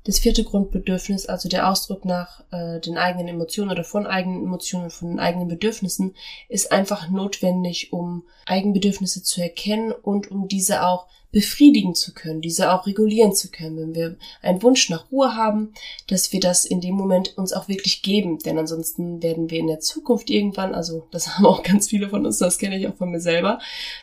Das 0.07 0.21
vierte 0.21 0.45
Grundbedürfnis, 0.45 1.27
also 1.27 1.49
der 1.49 1.69
Ausdruck 1.69 2.05
nach 2.05 2.45
äh, 2.53 2.79
den 2.79 2.97
eigenen 2.97 3.27
Emotionen 3.27 3.73
oder 3.73 3.83
von 3.83 4.07
eigenen 4.07 4.45
Emotionen, 4.45 4.91
von 4.91 5.19
eigenen 5.19 5.49
Bedürfnissen, 5.49 6.15
ist 6.49 6.71
einfach 6.71 7.11
notwendig, 7.11 7.93
um 7.93 8.23
Eigenbedürfnisse 8.47 9.25
zu 9.25 9.43
erkennen 9.43 9.91
und 9.91 10.31
um 10.31 10.47
diese 10.47 10.87
auch 10.87 11.09
befriedigen 11.37 11.95
zu 11.95 12.15
können, 12.15 12.41
diese 12.41 12.73
auch 12.73 12.87
regulieren 12.87 13.35
zu 13.35 13.51
können, 13.51 13.77
wenn 13.77 13.95
wir 13.95 14.17
einen 14.41 14.63
Wunsch 14.63 14.89
nach 14.89 15.13
Ruhe 15.13 15.37
haben, 15.37 15.75
dass 16.07 16.33
wir 16.33 16.41
das 16.41 16.65
in 16.65 16.81
dem 16.81 16.95
Moment 16.95 17.37
uns 17.37 17.53
auch 17.53 17.69
wirklich 17.69 18.01
geben, 18.01 18.39
denn 18.39 18.57
ansonsten 18.59 19.23
werden 19.23 19.51
wir 19.51 19.59
in 19.59 19.67
der 19.67 19.81
Zukunft 19.81 20.31
irgendwann, 20.31 20.75
also 20.75 21.07
das 21.11 21.29
haben 21.37 21.45
auch 21.45 21.63
ganz 21.63 21.89
viele 21.89 22.09
von 22.09 22.25
uns, 22.25 22.39
das 22.39 22.57
kenne 22.57 22.79
ich 22.79 22.89
auch 22.89 22.97
von 22.97 23.11
mir 23.11 23.21
selber, 23.21 23.59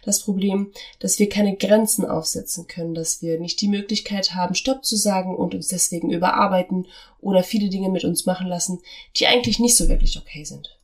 das 0.05 0.21
Problem, 0.21 0.73
dass 0.99 1.17
wir 1.17 1.27
keine 1.27 1.55
Grenzen 1.55 2.05
aufsetzen 2.05 2.67
können, 2.67 2.93
dass 2.93 3.23
wir 3.23 3.39
nicht 3.39 3.59
die 3.61 3.67
Möglichkeit 3.67 4.35
haben, 4.35 4.53
Stopp 4.53 4.85
zu 4.85 4.95
sagen 4.95 5.35
und 5.35 5.55
uns 5.55 5.69
deswegen 5.69 6.11
überarbeiten 6.11 6.85
oder 7.19 7.41
viele 7.41 7.69
Dinge 7.69 7.89
mit 7.89 8.03
uns 8.03 8.27
machen 8.27 8.45
lassen, 8.45 8.79
die 9.15 9.25
eigentlich 9.25 9.57
nicht 9.57 9.75
so 9.75 9.89
wirklich 9.89 10.19
okay 10.19 10.43
sind. 10.43 10.77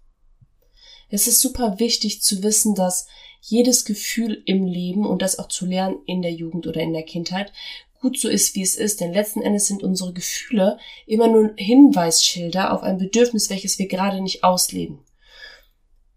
Es 1.09 1.27
ist 1.27 1.41
super 1.41 1.77
wichtig 1.77 2.23
zu 2.23 2.41
wissen, 2.41 2.73
dass 2.73 3.05
jedes 3.41 3.85
Gefühl 3.85 4.41
im 4.45 4.65
Leben 4.65 5.05
und 5.05 5.21
das 5.21 5.39
auch 5.39 5.47
zu 5.47 5.65
lernen 5.65 5.97
in 6.05 6.21
der 6.21 6.33
Jugend 6.33 6.67
oder 6.67 6.81
in 6.81 6.93
der 6.93 7.03
Kindheit 7.03 7.51
gut 7.99 8.19
so 8.19 8.29
ist, 8.29 8.55
wie 8.55 8.61
es 8.61 8.75
ist, 8.75 9.01
denn 9.01 9.13
letzten 9.13 9.41
Endes 9.41 9.67
sind 9.67 9.83
unsere 9.83 10.13
Gefühle 10.13 10.77
immer 11.05 11.27
nur 11.27 11.53
Hinweisschilder 11.57 12.73
auf 12.73 12.81
ein 12.81 12.97
Bedürfnis, 12.97 13.49
welches 13.49 13.77
wir 13.77 13.87
gerade 13.87 14.21
nicht 14.21 14.43
ausleben. 14.43 14.99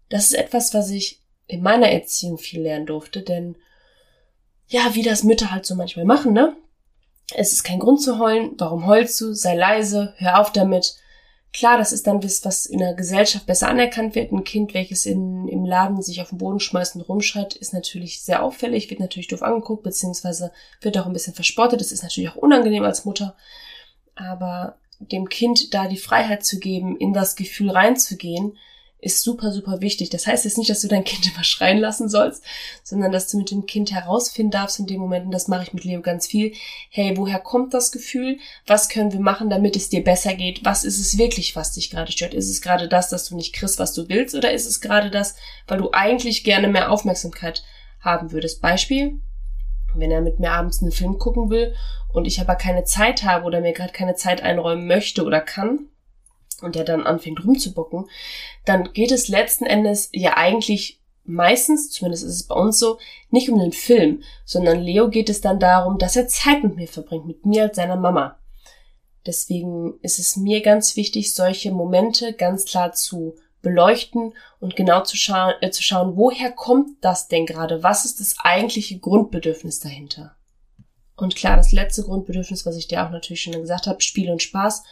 Das 0.09 0.25
ist 0.25 0.33
etwas, 0.33 0.73
was 0.73 0.89
ich 0.89 1.21
in 1.47 1.61
meiner 1.61 1.89
Erziehung 1.89 2.37
viel 2.37 2.61
lernen 2.61 2.85
durfte, 2.85 3.21
denn 3.21 3.57
ja, 4.67 4.95
wie 4.95 5.03
das 5.03 5.23
Mütter 5.23 5.51
halt 5.51 5.65
so 5.65 5.75
manchmal 5.75 6.05
machen, 6.05 6.33
ne? 6.33 6.55
Es 7.35 7.53
ist 7.53 7.63
kein 7.63 7.79
Grund 7.79 8.01
zu 8.01 8.19
heulen, 8.19 8.53
warum 8.57 8.85
heulst 8.85 9.19
du? 9.19 9.33
Sei 9.33 9.55
leise, 9.55 10.13
hör 10.17 10.39
auf 10.39 10.51
damit. 10.51 10.95
Klar, 11.53 11.77
das 11.77 11.93
ist 11.93 12.07
dann 12.07 12.23
was, 12.23 12.43
was 12.43 12.65
in 12.65 12.79
der 12.79 12.95
Gesellschaft 12.95 13.45
besser 13.45 13.67
anerkannt 13.69 14.15
wird. 14.15 14.31
Ein 14.31 14.43
Kind, 14.43 14.73
welches 14.73 15.05
in, 15.05 15.47
im 15.47 15.65
Laden 15.65 16.01
sich 16.01 16.19
auf 16.19 16.29
den 16.29 16.39
Boden 16.39 16.59
schmeißt 16.59 16.95
und 16.95 17.01
rumschreit, 17.01 17.53
ist 17.53 17.73
natürlich 17.73 18.23
sehr 18.23 18.41
auffällig, 18.41 18.89
wird 18.89 18.99
natürlich 18.99 19.27
doof 19.27 19.43
angeguckt, 19.43 19.83
beziehungsweise 19.83 20.51
wird 20.81 20.97
auch 20.97 21.05
ein 21.05 21.13
bisschen 21.13 21.35
verspottet. 21.35 21.79
Das 21.79 21.91
ist 21.91 22.01
natürlich 22.01 22.31
auch 22.31 22.37
unangenehm 22.37 22.83
als 22.83 23.05
Mutter. 23.05 23.35
Aber 24.15 24.77
dem 24.99 25.29
Kind 25.29 25.75
da 25.75 25.87
die 25.87 25.97
Freiheit 25.97 26.43
zu 26.43 26.59
geben, 26.59 26.97
in 26.97 27.13
das 27.13 27.35
Gefühl 27.35 27.69
reinzugehen, 27.69 28.57
ist 29.03 29.21
super, 29.21 29.51
super 29.51 29.81
wichtig. 29.81 30.09
Das 30.09 30.25
heißt 30.25 30.45
jetzt 30.45 30.57
nicht, 30.57 30.69
dass 30.69 30.81
du 30.81 30.87
dein 30.87 31.03
Kind 31.03 31.27
immer 31.33 31.43
schreien 31.43 31.77
lassen 31.77 32.09
sollst, 32.09 32.43
sondern 32.83 33.11
dass 33.11 33.27
du 33.29 33.37
mit 33.37 33.51
dem 33.51 33.65
Kind 33.65 33.91
herausfinden 33.91 34.51
darfst 34.51 34.79
in 34.79 34.87
dem 34.87 34.99
Moment, 34.99 35.25
und 35.25 35.31
das 35.31 35.47
mache 35.47 35.63
ich 35.63 35.73
mit 35.73 35.83
Leo 35.83 36.01
ganz 36.01 36.27
viel, 36.27 36.53
hey, 36.89 37.15
woher 37.17 37.39
kommt 37.39 37.73
das 37.73 37.91
Gefühl? 37.91 38.39
Was 38.65 38.89
können 38.89 39.11
wir 39.11 39.19
machen, 39.19 39.49
damit 39.49 39.75
es 39.75 39.89
dir 39.89 40.03
besser 40.03 40.33
geht? 40.33 40.65
Was 40.65 40.83
ist 40.83 40.99
es 40.99 41.17
wirklich, 41.17 41.55
was 41.55 41.73
dich 41.73 41.89
gerade 41.89 42.11
stört? 42.11 42.33
Ist 42.33 42.49
es 42.49 42.61
gerade 42.61 42.87
das, 42.87 43.09
dass 43.09 43.29
du 43.29 43.35
nicht 43.35 43.53
kriegst, 43.53 43.79
was 43.79 43.93
du 43.93 44.09
willst, 44.09 44.35
oder 44.35 44.51
ist 44.51 44.65
es 44.65 44.81
gerade 44.81 45.11
das, 45.11 45.35
weil 45.67 45.77
du 45.77 45.91
eigentlich 45.91 46.43
gerne 46.43 46.67
mehr 46.67 46.91
Aufmerksamkeit 46.91 47.63
haben 47.99 48.31
würdest? 48.31 48.61
Beispiel, 48.61 49.19
wenn 49.95 50.11
er 50.11 50.21
mit 50.21 50.39
mir 50.39 50.51
abends 50.51 50.81
einen 50.81 50.91
Film 50.91 51.19
gucken 51.19 51.49
will 51.49 51.75
und 52.11 52.25
ich 52.25 52.39
aber 52.39 52.55
keine 52.55 52.83
Zeit 52.83 53.23
habe 53.23 53.45
oder 53.45 53.61
mir 53.61 53.73
gerade 53.73 53.93
keine 53.93 54.15
Zeit 54.15 54.41
einräumen 54.41 54.87
möchte 54.87 55.23
oder 55.23 55.41
kann, 55.41 55.87
und 56.61 56.75
der 56.75 56.83
dann 56.83 57.03
anfängt 57.03 57.43
rumzubocken, 57.43 58.09
dann 58.65 58.93
geht 58.93 59.11
es 59.11 59.29
letzten 59.29 59.65
Endes 59.65 60.09
ja 60.11 60.37
eigentlich 60.37 61.01
meistens, 61.23 61.89
zumindest 61.89 62.25
ist 62.25 62.35
es 62.35 62.47
bei 62.47 62.55
uns 62.55 62.79
so, 62.79 62.99
nicht 63.29 63.49
um 63.49 63.59
den 63.59 63.71
Film, 63.71 64.23
sondern 64.45 64.81
Leo 64.81 65.09
geht 65.09 65.29
es 65.29 65.41
dann 65.41 65.59
darum, 65.59 65.97
dass 65.97 66.15
er 66.15 66.27
Zeit 66.27 66.63
mit 66.63 66.75
mir 66.75 66.87
verbringt, 66.87 67.25
mit 67.25 67.45
mir 67.45 67.63
als 67.63 67.77
seiner 67.77 67.95
Mama. 67.95 68.37
Deswegen 69.25 69.99
ist 70.01 70.19
es 70.19 70.35
mir 70.35 70.61
ganz 70.61 70.97
wichtig, 70.97 71.33
solche 71.33 71.71
Momente 71.71 72.33
ganz 72.33 72.65
klar 72.65 72.91
zu 72.91 73.35
beleuchten 73.61 74.33
und 74.59 74.75
genau 74.75 75.01
zu, 75.03 75.15
scha 75.15 75.53
äh, 75.61 75.71
zu 75.71 75.81
schauen, 75.81 76.17
woher 76.17 76.51
kommt 76.51 77.01
das 77.01 77.29
denn 77.29 77.45
gerade? 77.45 77.81
Was 77.81 78.03
ist 78.03 78.19
das 78.19 78.35
eigentliche 78.39 78.99
Grundbedürfnis 78.99 79.79
dahinter? 79.79 80.35
Und 81.15 81.35
klar, 81.35 81.55
das 81.55 81.71
letzte 81.71 82.03
Grundbedürfnis, 82.03 82.65
was 82.65 82.75
ich 82.75 82.87
dir 82.87 83.05
auch 83.05 83.11
natürlich 83.11 83.43
schon 83.43 83.53
gesagt 83.53 83.87
habe, 83.87 84.01
Spiel 84.01 84.29
und 84.29 84.41
Spaß 84.41 84.83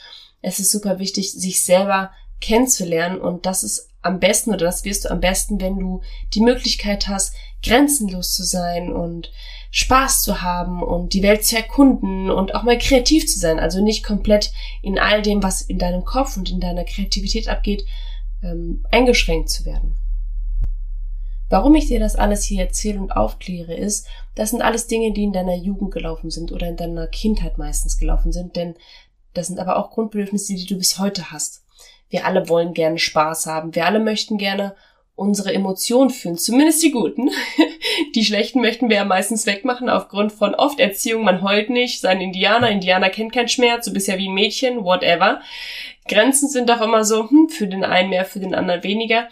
es 0.41 0.59
ist 0.59 0.71
super 0.71 0.99
wichtig, 0.99 1.31
sich 1.31 1.63
selber 1.63 2.11
kennenzulernen 2.39 3.19
und 3.19 3.45
das 3.45 3.63
ist 3.63 3.89
am 4.01 4.19
besten 4.19 4.49
oder 4.49 4.65
das 4.65 4.83
wirst 4.83 5.05
du 5.05 5.11
am 5.11 5.19
besten, 5.19 5.61
wenn 5.61 5.77
du 5.77 6.01
die 6.33 6.41
Möglichkeit 6.41 7.07
hast, 7.07 7.35
grenzenlos 7.63 8.33
zu 8.33 8.43
sein 8.43 8.91
und 8.91 9.31
Spaß 9.69 10.23
zu 10.23 10.41
haben 10.41 10.81
und 10.81 11.13
die 11.13 11.23
Welt 11.23 11.45
zu 11.45 11.55
erkunden 11.55 12.29
und 12.29 12.55
auch 12.55 12.63
mal 12.63 12.77
kreativ 12.77 13.27
zu 13.27 13.39
sein. 13.39 13.59
Also 13.59 13.81
nicht 13.81 14.03
komplett 14.03 14.51
in 14.81 14.97
all 14.97 15.21
dem, 15.21 15.43
was 15.43 15.61
in 15.61 15.77
deinem 15.77 16.03
Kopf 16.03 16.35
und 16.35 16.49
in 16.49 16.59
deiner 16.59 16.83
Kreativität 16.83 17.47
abgeht, 17.47 17.85
ähm, 18.43 18.83
eingeschränkt 18.91 19.49
zu 19.49 19.65
werden. 19.65 19.95
Warum 21.49 21.75
ich 21.75 21.87
dir 21.87 21.99
das 21.99 22.15
alles 22.15 22.43
hier 22.43 22.61
erzähle 22.61 22.99
und 22.99 23.11
aufkläre, 23.11 23.73
ist, 23.73 24.07
das 24.35 24.51
sind 24.51 24.61
alles 24.61 24.87
Dinge, 24.87 25.11
die 25.11 25.23
in 25.23 25.33
deiner 25.33 25.55
Jugend 25.55 25.91
gelaufen 25.91 26.31
sind 26.31 26.51
oder 26.51 26.67
in 26.67 26.77
deiner 26.77 27.07
Kindheit 27.07 27.57
meistens 27.57 27.97
gelaufen 27.97 28.31
sind, 28.31 28.55
denn 28.55 28.75
das 29.33 29.47
sind 29.47 29.59
aber 29.59 29.77
auch 29.77 29.91
Grundbedürfnisse, 29.91 30.55
die 30.55 30.65
du 30.65 30.77
bis 30.77 30.99
heute 30.99 31.31
hast. 31.31 31.63
Wir 32.09 32.25
alle 32.25 32.49
wollen 32.49 32.73
gerne 32.73 32.99
Spaß 32.99 33.45
haben. 33.45 33.73
Wir 33.73 33.85
alle 33.85 33.99
möchten 33.99 34.37
gerne 34.37 34.75
unsere 35.15 35.53
Emotionen 35.53 36.09
fühlen, 36.09 36.37
zumindest 36.37 36.81
die 36.83 36.91
guten. 36.91 37.29
Die 38.15 38.25
schlechten 38.25 38.61
möchten 38.61 38.89
wir 38.89 38.97
ja 38.97 39.05
meistens 39.05 39.45
wegmachen 39.45 39.89
aufgrund 39.89 40.31
von 40.31 40.55
oft 40.55 40.79
Erziehung, 40.79 41.23
man 41.23 41.43
heult 41.43 41.69
nicht, 41.69 42.01
sein 42.01 42.21
Indianer, 42.21 42.69
Indianer 42.69 43.09
kennt 43.09 43.33
keinen 43.33 43.47
Schmerz, 43.47 43.85
du 43.85 43.93
bist 43.93 44.07
ja 44.07 44.17
wie 44.17 44.29
ein 44.29 44.33
Mädchen, 44.33 44.83
whatever. 44.83 45.41
Grenzen 46.07 46.49
sind 46.49 46.69
doch 46.69 46.81
immer 46.81 47.03
so, 47.05 47.29
hm, 47.29 47.49
für 47.49 47.67
den 47.67 47.83
einen 47.83 48.09
mehr, 48.09 48.25
für 48.25 48.39
den 48.39 48.55
anderen 48.55 48.83
weniger. 48.83 49.27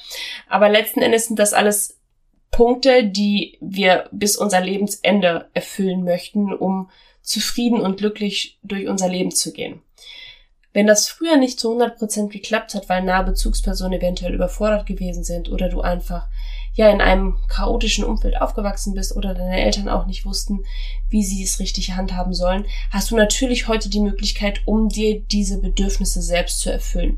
Aber 0.47 0.69
letzten 0.69 1.01
Endes 1.01 1.27
sind 1.27 1.39
das 1.39 1.53
alles 1.53 1.99
Punkte, 2.51 3.03
die 3.03 3.57
wir 3.61 4.09
bis 4.11 4.37
unser 4.37 4.61
Lebensende 4.61 5.49
erfüllen 5.53 6.03
möchten, 6.03 6.53
um 6.53 6.89
zufrieden 7.21 7.79
und 7.81 7.97
glücklich 7.97 8.59
durch 8.63 8.87
unser 8.87 9.09
Leben 9.09 9.31
zu 9.31 9.53
gehen. 9.53 9.81
Wenn 10.71 10.85
das 10.85 11.07
früher 11.07 11.37
nicht 11.37 11.59
zu 11.59 11.71
100% 11.71 12.29
geklappt 12.29 12.75
hat, 12.75 12.89
weil 12.89 13.03
nahe 13.03 13.23
Bezugspersonen 13.23 13.99
eventuell 13.99 14.33
überfordert 14.33 14.85
gewesen 14.85 15.23
sind 15.23 15.49
oder 15.49 15.67
du 15.69 15.81
einfach 15.81 16.27
ja 16.73 16.89
in 16.89 17.01
einem 17.01 17.37
chaotischen 17.47 18.03
Umfeld 18.03 18.39
aufgewachsen 18.39 18.93
bist 18.93 19.15
oder 19.15 19.33
deine 19.33 19.59
Eltern 19.59 19.89
auch 19.89 20.05
nicht 20.05 20.25
wussten, 20.25 20.63
wie 21.09 21.23
sie 21.23 21.43
es 21.43 21.59
richtig 21.59 21.95
handhaben 21.95 22.33
sollen, 22.33 22.65
hast 22.91 23.09
du 23.09 23.15
natürlich 23.15 23.67
heute 23.67 23.89
die 23.89 23.99
Möglichkeit, 23.99 24.61
um 24.65 24.89
dir 24.89 25.19
diese 25.19 25.59
Bedürfnisse 25.59 26.21
selbst 26.21 26.59
zu 26.59 26.71
erfüllen. 26.71 27.17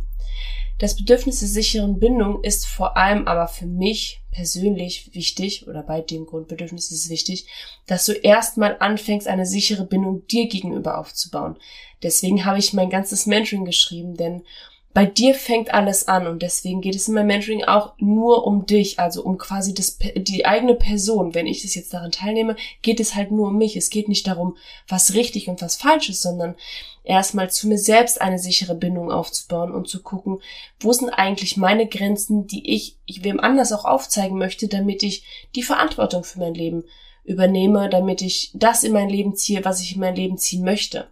Das 0.79 0.95
Bedürfnis 0.95 1.39
der 1.39 1.47
sicheren 1.47 1.99
Bindung 1.99 2.43
ist 2.43 2.65
vor 2.65 2.97
allem 2.97 3.27
aber 3.27 3.47
für 3.47 3.67
mich 3.67 4.21
persönlich 4.31 5.13
wichtig, 5.13 5.67
oder 5.67 5.83
bei 5.83 6.01
dem 6.01 6.25
Grundbedürfnis 6.25 6.91
ist 6.91 7.05
es 7.05 7.09
wichtig, 7.09 7.47
dass 7.85 8.05
du 8.05 8.13
erstmal 8.13 8.77
anfängst, 8.79 9.27
eine 9.27 9.45
sichere 9.45 9.85
Bindung 9.85 10.25
dir 10.27 10.47
gegenüber 10.47 10.97
aufzubauen. 10.97 11.57
Deswegen 12.01 12.45
habe 12.45 12.57
ich 12.57 12.73
mein 12.73 12.89
ganzes 12.89 13.25
Mentoring 13.25 13.65
geschrieben, 13.65 14.15
denn 14.15 14.43
bei 14.93 15.05
dir 15.05 15.33
fängt 15.35 15.73
alles 15.73 16.07
an 16.07 16.27
und 16.27 16.41
deswegen 16.41 16.81
geht 16.81 16.95
es 16.95 17.07
in 17.07 17.13
meinem 17.13 17.27
Mentoring 17.27 17.63
auch 17.63 17.93
nur 17.97 18.45
um 18.45 18.65
dich, 18.65 18.99
also 18.99 19.23
um 19.23 19.37
quasi 19.37 19.73
das, 19.73 19.97
die 20.15 20.45
eigene 20.45 20.75
Person. 20.75 21.33
Wenn 21.33 21.47
ich 21.47 21.61
das 21.61 21.75
jetzt 21.75 21.93
daran 21.93 22.11
teilnehme, 22.11 22.57
geht 22.81 22.99
es 22.99 23.15
halt 23.15 23.31
nur 23.31 23.47
um 23.47 23.57
mich. 23.57 23.77
Es 23.77 23.89
geht 23.89 24.09
nicht 24.09 24.27
darum, 24.27 24.57
was 24.87 25.13
richtig 25.13 25.47
und 25.47 25.61
was 25.61 25.77
falsch 25.77 26.09
ist, 26.09 26.21
sondern 26.21 26.55
erstmal 27.03 27.49
zu 27.49 27.67
mir 27.67 27.77
selbst 27.77 28.19
eine 28.19 28.37
sichere 28.37 28.75
Bindung 28.75 29.11
aufzubauen 29.11 29.71
und 29.71 29.87
zu 29.87 30.01
gucken, 30.01 30.39
wo 30.79 30.91
sind 30.91 31.09
eigentlich 31.09 31.55
meine 31.55 31.87
Grenzen, 31.87 32.47
die 32.47 32.73
ich, 32.73 32.97
ich 33.05 33.23
wem 33.23 33.39
anders 33.39 33.71
auch 33.71 33.85
aufzeigen 33.85 34.37
möchte, 34.37 34.67
damit 34.67 35.03
ich 35.03 35.23
die 35.55 35.63
Verantwortung 35.63 36.25
für 36.25 36.39
mein 36.39 36.53
Leben 36.53 36.83
übernehme, 37.23 37.89
damit 37.89 38.21
ich 38.21 38.51
das 38.53 38.83
in 38.83 38.91
mein 38.91 39.09
Leben 39.09 39.35
ziehe, 39.35 39.63
was 39.63 39.81
ich 39.81 39.95
in 39.95 40.01
mein 40.01 40.15
Leben 40.15 40.37
ziehen 40.37 40.63
möchte. 40.63 41.07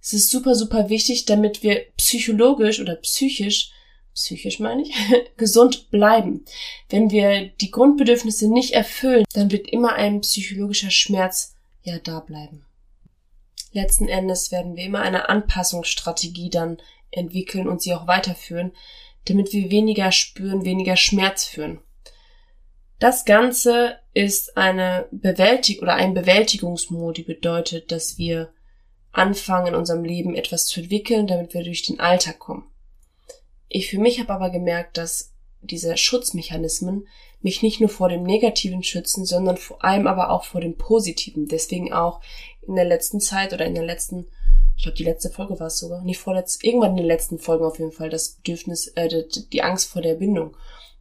Es 0.00 0.12
ist 0.12 0.30
super, 0.30 0.54
super 0.54 0.88
wichtig, 0.88 1.24
damit 1.26 1.62
wir 1.62 1.86
psychologisch 1.96 2.80
oder 2.80 2.96
psychisch, 2.96 3.72
psychisch 4.14 4.58
meine 4.58 4.82
ich, 4.82 4.94
gesund 5.36 5.90
bleiben. 5.90 6.44
Wenn 6.88 7.10
wir 7.10 7.48
die 7.60 7.70
Grundbedürfnisse 7.70 8.50
nicht 8.50 8.72
erfüllen, 8.72 9.24
dann 9.32 9.50
wird 9.50 9.68
immer 9.68 9.94
ein 9.94 10.20
psychologischer 10.20 10.90
Schmerz 10.90 11.54
ja 11.82 11.98
da 11.98 12.20
bleiben. 12.20 12.64
Letzten 13.72 14.08
Endes 14.08 14.50
werden 14.50 14.76
wir 14.76 14.84
immer 14.84 15.02
eine 15.02 15.28
Anpassungsstrategie 15.28 16.50
dann 16.50 16.78
entwickeln 17.10 17.68
und 17.68 17.82
sie 17.82 17.94
auch 17.94 18.06
weiterführen, 18.06 18.72
damit 19.26 19.52
wir 19.52 19.70
weniger 19.70 20.10
spüren, 20.12 20.64
weniger 20.64 20.96
Schmerz 20.96 21.44
führen. 21.44 21.80
Das 22.98 23.24
Ganze 23.24 23.98
ist 24.12 24.56
eine 24.56 25.06
Bewältigung 25.12 25.82
oder 25.84 25.94
ein 25.94 26.14
Bewältigungsmodi 26.14 27.22
bedeutet, 27.22 27.92
dass 27.92 28.18
wir 28.18 28.52
anfangen, 29.18 29.68
in 29.68 29.74
unserem 29.74 30.04
Leben 30.04 30.34
etwas 30.34 30.66
zu 30.66 30.80
entwickeln, 30.80 31.26
damit 31.26 31.52
wir 31.54 31.62
durch 31.62 31.82
den 31.82 32.00
Alltag 32.00 32.38
kommen. 32.38 32.64
Ich 33.68 33.90
für 33.90 33.98
mich 33.98 34.20
habe 34.20 34.32
aber 34.32 34.50
gemerkt, 34.50 34.96
dass 34.96 35.32
diese 35.60 35.96
Schutzmechanismen 35.96 37.06
mich 37.40 37.62
nicht 37.62 37.80
nur 37.80 37.88
vor 37.88 38.08
dem 38.08 38.22
Negativen 38.22 38.82
schützen, 38.82 39.24
sondern 39.24 39.56
vor 39.56 39.84
allem 39.84 40.06
aber 40.06 40.30
auch 40.30 40.44
vor 40.44 40.60
dem 40.60 40.76
Positiven. 40.76 41.46
Deswegen 41.46 41.92
auch 41.92 42.20
in 42.66 42.74
der 42.74 42.84
letzten 42.84 43.20
Zeit 43.20 43.52
oder 43.52 43.66
in 43.66 43.74
der 43.74 43.84
letzten, 43.84 44.26
ich 44.76 44.82
glaube 44.84 44.96
die 44.96 45.04
letzte 45.04 45.30
Folge 45.30 45.58
war 45.60 45.68
es 45.68 45.78
sogar, 45.78 46.02
nicht 46.02 46.18
vorletzt, 46.18 46.64
irgendwann 46.64 46.92
in 46.92 46.98
den 46.98 47.06
letzten 47.06 47.38
Folgen 47.38 47.64
auf 47.64 47.78
jeden 47.78 47.92
Fall 47.92 48.10
das 48.10 48.36
Bedürfnis, 48.36 48.88
äh, 48.88 49.24
die 49.52 49.62
Angst 49.62 49.88
vor 49.88 50.02
der 50.02 50.14
Bindung. 50.14 50.56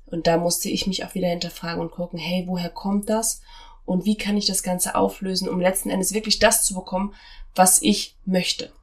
Und 0.05 0.27
da 0.27 0.37
musste 0.37 0.69
ich 0.69 0.87
mich 0.87 1.03
auch 1.03 1.15
wieder 1.15 1.27
hinterfragen 1.27 1.81
und 1.81 1.91
gucken, 1.91 2.17
hey, 2.17 2.43
woher 2.47 2.69
kommt 2.69 3.09
das? 3.09 3.41
Und 3.87 4.03
wie 4.03 4.17
kann 4.17 4.35
ich 4.35 4.45
das 4.45 4.63
Ganze 4.63 4.95
auflösen, 4.95 5.47
um 5.47 5.61
letzten 5.61 5.89
Endes 5.89 6.13
wirklich 6.13 6.39
das 6.39 6.65
zu 6.65 6.73
bekommen, 6.75 7.15
was 7.55 7.81
ich 7.81 8.17
möchte. 8.25 8.73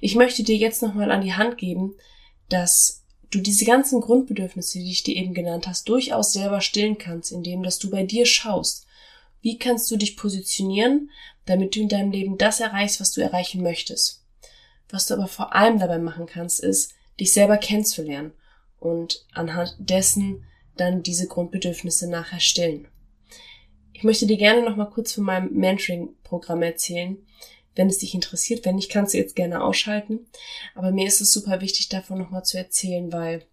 Ich 0.00 0.14
möchte 0.14 0.44
dir 0.44 0.56
jetzt 0.56 0.82
nochmal 0.82 1.10
an 1.10 1.20
die 1.20 1.34
Hand 1.34 1.58
geben, 1.58 1.96
dass 2.48 3.02
du 3.30 3.40
diese 3.40 3.64
ganzen 3.64 4.00
Grundbedürfnisse, 4.00 4.78
die 4.78 4.92
ich 4.92 5.02
dir 5.02 5.16
eben 5.16 5.34
genannt 5.34 5.66
hast, 5.66 5.88
durchaus 5.88 6.32
selber 6.32 6.60
stillen 6.60 6.96
kannst, 6.96 7.32
indem 7.32 7.64
dass 7.64 7.80
du 7.80 7.90
bei 7.90 8.04
dir 8.04 8.24
schaust. 8.24 8.86
Wie 9.42 9.58
kannst 9.58 9.90
du 9.90 9.96
dich 9.96 10.16
positionieren, 10.16 11.10
damit 11.44 11.74
du 11.74 11.80
in 11.80 11.88
deinem 11.88 12.12
Leben 12.12 12.38
das 12.38 12.60
erreichst, 12.60 13.00
was 13.00 13.10
du 13.10 13.20
erreichen 13.20 13.64
möchtest? 13.64 14.22
Was 14.90 15.06
du 15.06 15.14
aber 15.14 15.26
vor 15.26 15.56
allem 15.56 15.80
dabei 15.80 15.98
machen 15.98 16.26
kannst, 16.26 16.60
ist, 16.60 16.92
dich 17.18 17.32
selber 17.32 17.58
kennenzulernen 17.58 18.32
und 18.78 19.26
anhand 19.32 19.74
dessen 19.80 20.44
dann 20.76 21.02
diese 21.02 21.26
Grundbedürfnisse 21.26 22.08
nachher 22.08 22.38
stillen. 22.38 22.86
Ich 24.00 24.04
möchte 24.04 24.26
dir 24.26 24.38
gerne 24.38 24.62
noch 24.62 24.76
mal 24.76 24.88
kurz 24.88 25.12
von 25.12 25.24
meinem 25.24 25.52
Mentoring-Programm 25.52 26.62
erzählen, 26.62 27.18
wenn 27.74 27.88
es 27.88 27.98
dich 27.98 28.14
interessiert. 28.14 28.64
Wenn 28.64 28.76
nicht, 28.76 28.90
kannst 28.90 29.12
du 29.12 29.18
jetzt 29.18 29.36
gerne 29.36 29.62
ausschalten. 29.62 30.20
Aber 30.74 30.90
mir 30.90 31.06
ist 31.06 31.20
es 31.20 31.34
super 31.34 31.60
wichtig, 31.60 31.90
davon 31.90 32.16
nochmal 32.16 32.42
zu 32.42 32.56
erzählen, 32.56 33.12
weil 33.12 33.44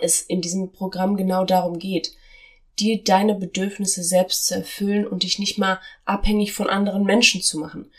es 0.00 0.22
in 0.22 0.40
diesem 0.40 0.70
Programm 0.70 1.16
genau 1.16 1.44
darum 1.44 1.80
geht, 1.80 2.12
dir 2.78 3.02
deine 3.02 3.34
Bedürfnisse 3.34 4.04
selbst 4.04 4.46
zu 4.46 4.54
erfüllen 4.54 5.04
und 5.04 5.24
dich 5.24 5.40
nicht 5.40 5.58
mal 5.58 5.80
abhängig 6.04 6.52
von 6.52 6.70
anderen 6.70 7.02
Menschen 7.02 7.42
zu 7.42 7.58
machen. 7.58 7.90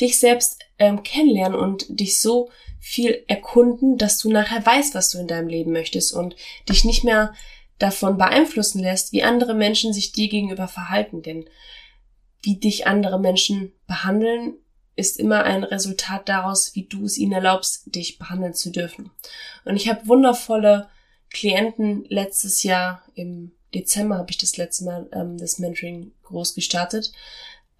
Dich 0.00 0.18
selbst 0.18 0.58
ähm, 0.80 1.04
kennenlernen 1.04 1.56
und 1.56 1.86
dich 1.88 2.18
so 2.18 2.50
viel 2.80 3.22
erkunden, 3.28 3.96
dass 3.96 4.18
du 4.18 4.28
nachher 4.28 4.66
weißt, 4.66 4.92
was 4.92 5.10
du 5.10 5.18
in 5.18 5.28
deinem 5.28 5.46
Leben 5.46 5.70
möchtest 5.70 6.12
und 6.12 6.34
dich 6.68 6.84
nicht 6.84 7.04
mehr 7.04 7.32
davon 7.78 8.18
beeinflussen 8.18 8.80
lässt, 8.80 9.12
wie 9.12 9.22
andere 9.22 9.54
Menschen 9.54 9.92
sich 9.92 10.12
dir 10.12 10.28
gegenüber 10.28 10.68
verhalten. 10.68 11.22
Denn 11.22 11.48
wie 12.42 12.56
dich 12.56 12.86
andere 12.86 13.18
Menschen 13.18 13.72
behandeln, 13.86 14.54
ist 14.96 15.20
immer 15.20 15.44
ein 15.44 15.62
Resultat 15.62 16.28
daraus, 16.28 16.74
wie 16.74 16.86
du 16.86 17.04
es 17.04 17.18
ihnen 17.18 17.32
erlaubst, 17.32 17.94
dich 17.94 18.18
behandeln 18.18 18.54
zu 18.54 18.70
dürfen. 18.70 19.12
Und 19.64 19.76
ich 19.76 19.88
habe 19.88 20.08
wundervolle 20.08 20.88
Klienten 21.30 22.04
letztes 22.08 22.62
Jahr 22.64 23.04
im 23.14 23.52
Dezember 23.74 24.16
habe 24.16 24.30
ich 24.30 24.38
das 24.38 24.56
letzte 24.56 24.84
Mal 24.84 25.08
ähm, 25.12 25.36
das 25.36 25.58
Mentoring 25.58 26.12
groß 26.22 26.54
gestartet. 26.54 27.12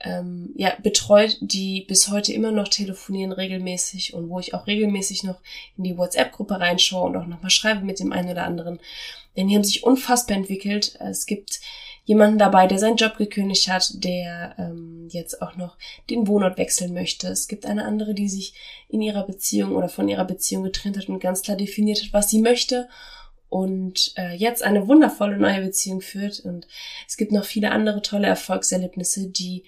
Ähm, 0.00 0.52
ja, 0.54 0.74
betreut, 0.80 1.38
die 1.40 1.84
bis 1.88 2.08
heute 2.08 2.32
immer 2.32 2.52
noch 2.52 2.68
telefonieren 2.68 3.32
regelmäßig 3.32 4.14
und 4.14 4.28
wo 4.28 4.38
ich 4.38 4.54
auch 4.54 4.66
regelmäßig 4.68 5.24
noch 5.24 5.40
in 5.76 5.84
die 5.84 5.98
WhatsApp-Gruppe 5.98 6.60
reinschaue 6.60 7.08
und 7.08 7.16
auch 7.16 7.26
nochmal 7.26 7.50
schreibe 7.50 7.84
mit 7.84 7.98
dem 7.98 8.12
einen 8.12 8.30
oder 8.30 8.44
anderen. 8.44 8.78
Denn 9.36 9.48
die 9.48 9.56
haben 9.56 9.64
sich 9.64 9.82
unfassbar 9.82 10.36
entwickelt. 10.36 10.96
Es 11.00 11.26
gibt 11.26 11.60
jemanden 12.04 12.38
dabei, 12.38 12.66
der 12.66 12.78
seinen 12.78 12.96
Job 12.96 13.18
gekündigt 13.18 13.68
hat, 13.68 14.02
der 14.02 14.54
ähm, 14.58 15.08
jetzt 15.10 15.42
auch 15.42 15.56
noch 15.56 15.76
den 16.08 16.26
Wohnort 16.26 16.56
wechseln 16.58 16.94
möchte. 16.94 17.28
Es 17.28 17.48
gibt 17.48 17.66
eine 17.66 17.84
andere, 17.84 18.14
die 18.14 18.28
sich 18.28 18.54
in 18.88 19.02
ihrer 19.02 19.26
Beziehung 19.26 19.76
oder 19.76 19.88
von 19.88 20.08
ihrer 20.08 20.24
Beziehung 20.24 20.62
getrennt 20.62 20.96
hat 20.96 21.08
und 21.08 21.20
ganz 21.20 21.42
klar 21.42 21.56
definiert 21.56 22.02
hat, 22.02 22.12
was 22.12 22.30
sie 22.30 22.40
möchte 22.40 22.88
und 23.50 24.12
äh, 24.16 24.34
jetzt 24.34 24.62
eine 24.62 24.88
wundervolle 24.88 25.38
neue 25.38 25.62
Beziehung 25.62 26.00
führt. 26.00 26.40
Und 26.40 26.66
es 27.06 27.16
gibt 27.16 27.32
noch 27.32 27.44
viele 27.44 27.70
andere 27.72 28.02
tolle 28.02 28.26
Erfolgserlebnisse, 28.26 29.28
die 29.28 29.64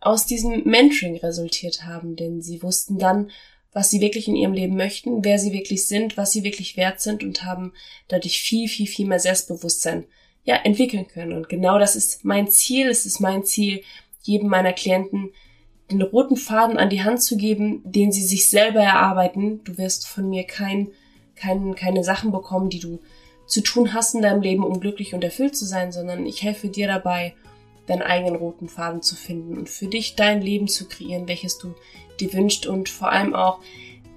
aus 0.00 0.26
diesem 0.26 0.64
Mentoring 0.64 1.16
resultiert 1.16 1.84
haben, 1.84 2.16
denn 2.16 2.40
sie 2.40 2.62
wussten 2.62 2.98
dann, 2.98 3.30
was 3.72 3.90
sie 3.90 4.00
wirklich 4.00 4.28
in 4.28 4.36
ihrem 4.36 4.54
Leben 4.54 4.76
möchten, 4.76 5.24
wer 5.24 5.38
sie 5.38 5.52
wirklich 5.52 5.86
sind, 5.86 6.16
was 6.16 6.32
sie 6.32 6.42
wirklich 6.42 6.76
wert 6.76 7.00
sind 7.00 7.22
und 7.22 7.44
haben 7.44 7.72
dadurch 8.08 8.40
viel, 8.40 8.68
viel, 8.68 8.86
viel 8.86 9.06
mehr 9.06 9.20
Selbstbewusstsein 9.20 10.04
ja, 10.44 10.56
entwickeln 10.56 11.06
können. 11.06 11.32
Und 11.32 11.48
genau 11.48 11.78
das 11.78 11.94
ist 11.94 12.24
mein 12.24 12.48
Ziel. 12.48 12.88
Es 12.88 13.04
ist 13.04 13.20
mein 13.20 13.44
Ziel, 13.44 13.82
jedem 14.22 14.48
meiner 14.48 14.72
Klienten 14.72 15.30
den 15.90 16.02
roten 16.02 16.36
Faden 16.36 16.76
an 16.76 16.90
die 16.90 17.02
Hand 17.02 17.22
zu 17.22 17.36
geben, 17.36 17.82
den 17.84 18.12
sie 18.12 18.24
sich 18.24 18.48
selber 18.48 18.80
erarbeiten. 18.80 19.62
Du 19.64 19.78
wirst 19.78 20.06
von 20.06 20.28
mir 20.28 20.44
kein, 20.44 20.88
kein, 21.34 21.74
keine 21.74 22.04
Sachen 22.04 22.32
bekommen, 22.32 22.70
die 22.70 22.80
du 22.80 23.00
zu 23.46 23.62
tun 23.62 23.94
hast 23.94 24.14
in 24.14 24.22
deinem 24.22 24.42
Leben, 24.42 24.64
um 24.64 24.80
glücklich 24.80 25.14
und 25.14 25.24
erfüllt 25.24 25.56
zu 25.56 25.64
sein, 25.64 25.92
sondern 25.92 26.26
ich 26.26 26.42
helfe 26.42 26.68
dir 26.68 26.86
dabei, 26.86 27.34
deinen 27.88 28.02
eigenen 28.02 28.36
roten 28.36 28.68
Faden 28.68 29.02
zu 29.02 29.16
finden 29.16 29.58
und 29.58 29.68
für 29.68 29.86
dich 29.86 30.14
dein 30.14 30.40
Leben 30.42 30.68
zu 30.68 30.86
kreieren, 30.86 31.26
welches 31.26 31.58
du 31.58 31.74
dir 32.20 32.32
wünscht 32.32 32.66
und 32.66 32.88
vor 32.88 33.10
allem 33.10 33.34
auch 33.34 33.60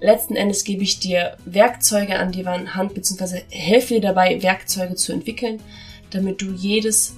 letzten 0.02 0.36
Endes 0.36 0.64
gebe 0.64 0.82
ich 0.82 0.98
dir 0.98 1.36
Werkzeuge 1.44 2.18
an 2.18 2.32
die 2.32 2.46
Hand, 2.46 2.94
beziehungsweise 2.94 3.42
helfe 3.50 3.94
dir 3.94 4.00
dabei, 4.00 4.42
Werkzeuge 4.42 4.96
zu 4.96 5.12
entwickeln, 5.12 5.60
damit 6.10 6.42
du 6.42 6.52
jedes, 6.52 7.14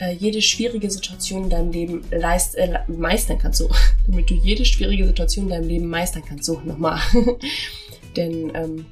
äh, 0.00 0.12
jede 0.12 0.42
schwierige 0.42 0.90
Situation 0.90 1.44
in 1.44 1.50
deinem 1.50 1.70
Leben 1.70 2.04
leist, 2.10 2.56
äh, 2.56 2.80
meistern 2.88 3.38
kannst. 3.38 3.58
So, 3.58 3.70
damit 4.06 4.28
du 4.28 4.34
jede 4.34 4.64
schwierige 4.64 5.06
Situation 5.06 5.46
in 5.46 5.50
deinem 5.50 5.68
Leben 5.68 5.86
meistern 5.86 6.24
kannst. 6.28 6.44
So, 6.44 6.60
nochmal. 6.64 7.00
Denn 8.16 8.52
ähm, 8.54 8.86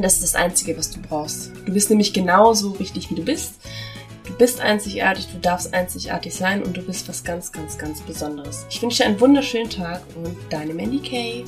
das 0.00 0.14
ist 0.14 0.22
das 0.22 0.34
Einzige, 0.34 0.76
was 0.76 0.90
du 0.90 1.00
brauchst. 1.00 1.50
Du 1.66 1.72
bist 1.72 1.90
nämlich 1.90 2.12
genauso 2.12 2.72
richtig, 2.72 3.10
wie 3.10 3.16
du 3.16 3.24
bist. 3.24 3.54
Du 4.28 4.34
bist 4.34 4.60
einzigartig, 4.60 5.26
du 5.32 5.38
darfst 5.38 5.72
einzigartig 5.72 6.34
sein 6.34 6.62
und 6.62 6.76
du 6.76 6.82
bist 6.82 7.08
was 7.08 7.24
ganz, 7.24 7.50
ganz, 7.50 7.78
ganz 7.78 8.02
Besonderes. 8.02 8.66
Ich 8.68 8.82
wünsche 8.82 9.02
dir 9.02 9.08
einen 9.08 9.20
wunderschönen 9.20 9.70
Tag 9.70 10.02
und 10.22 10.36
deine 10.50 10.74
Mandy 10.74 10.98
Kay. 10.98 11.44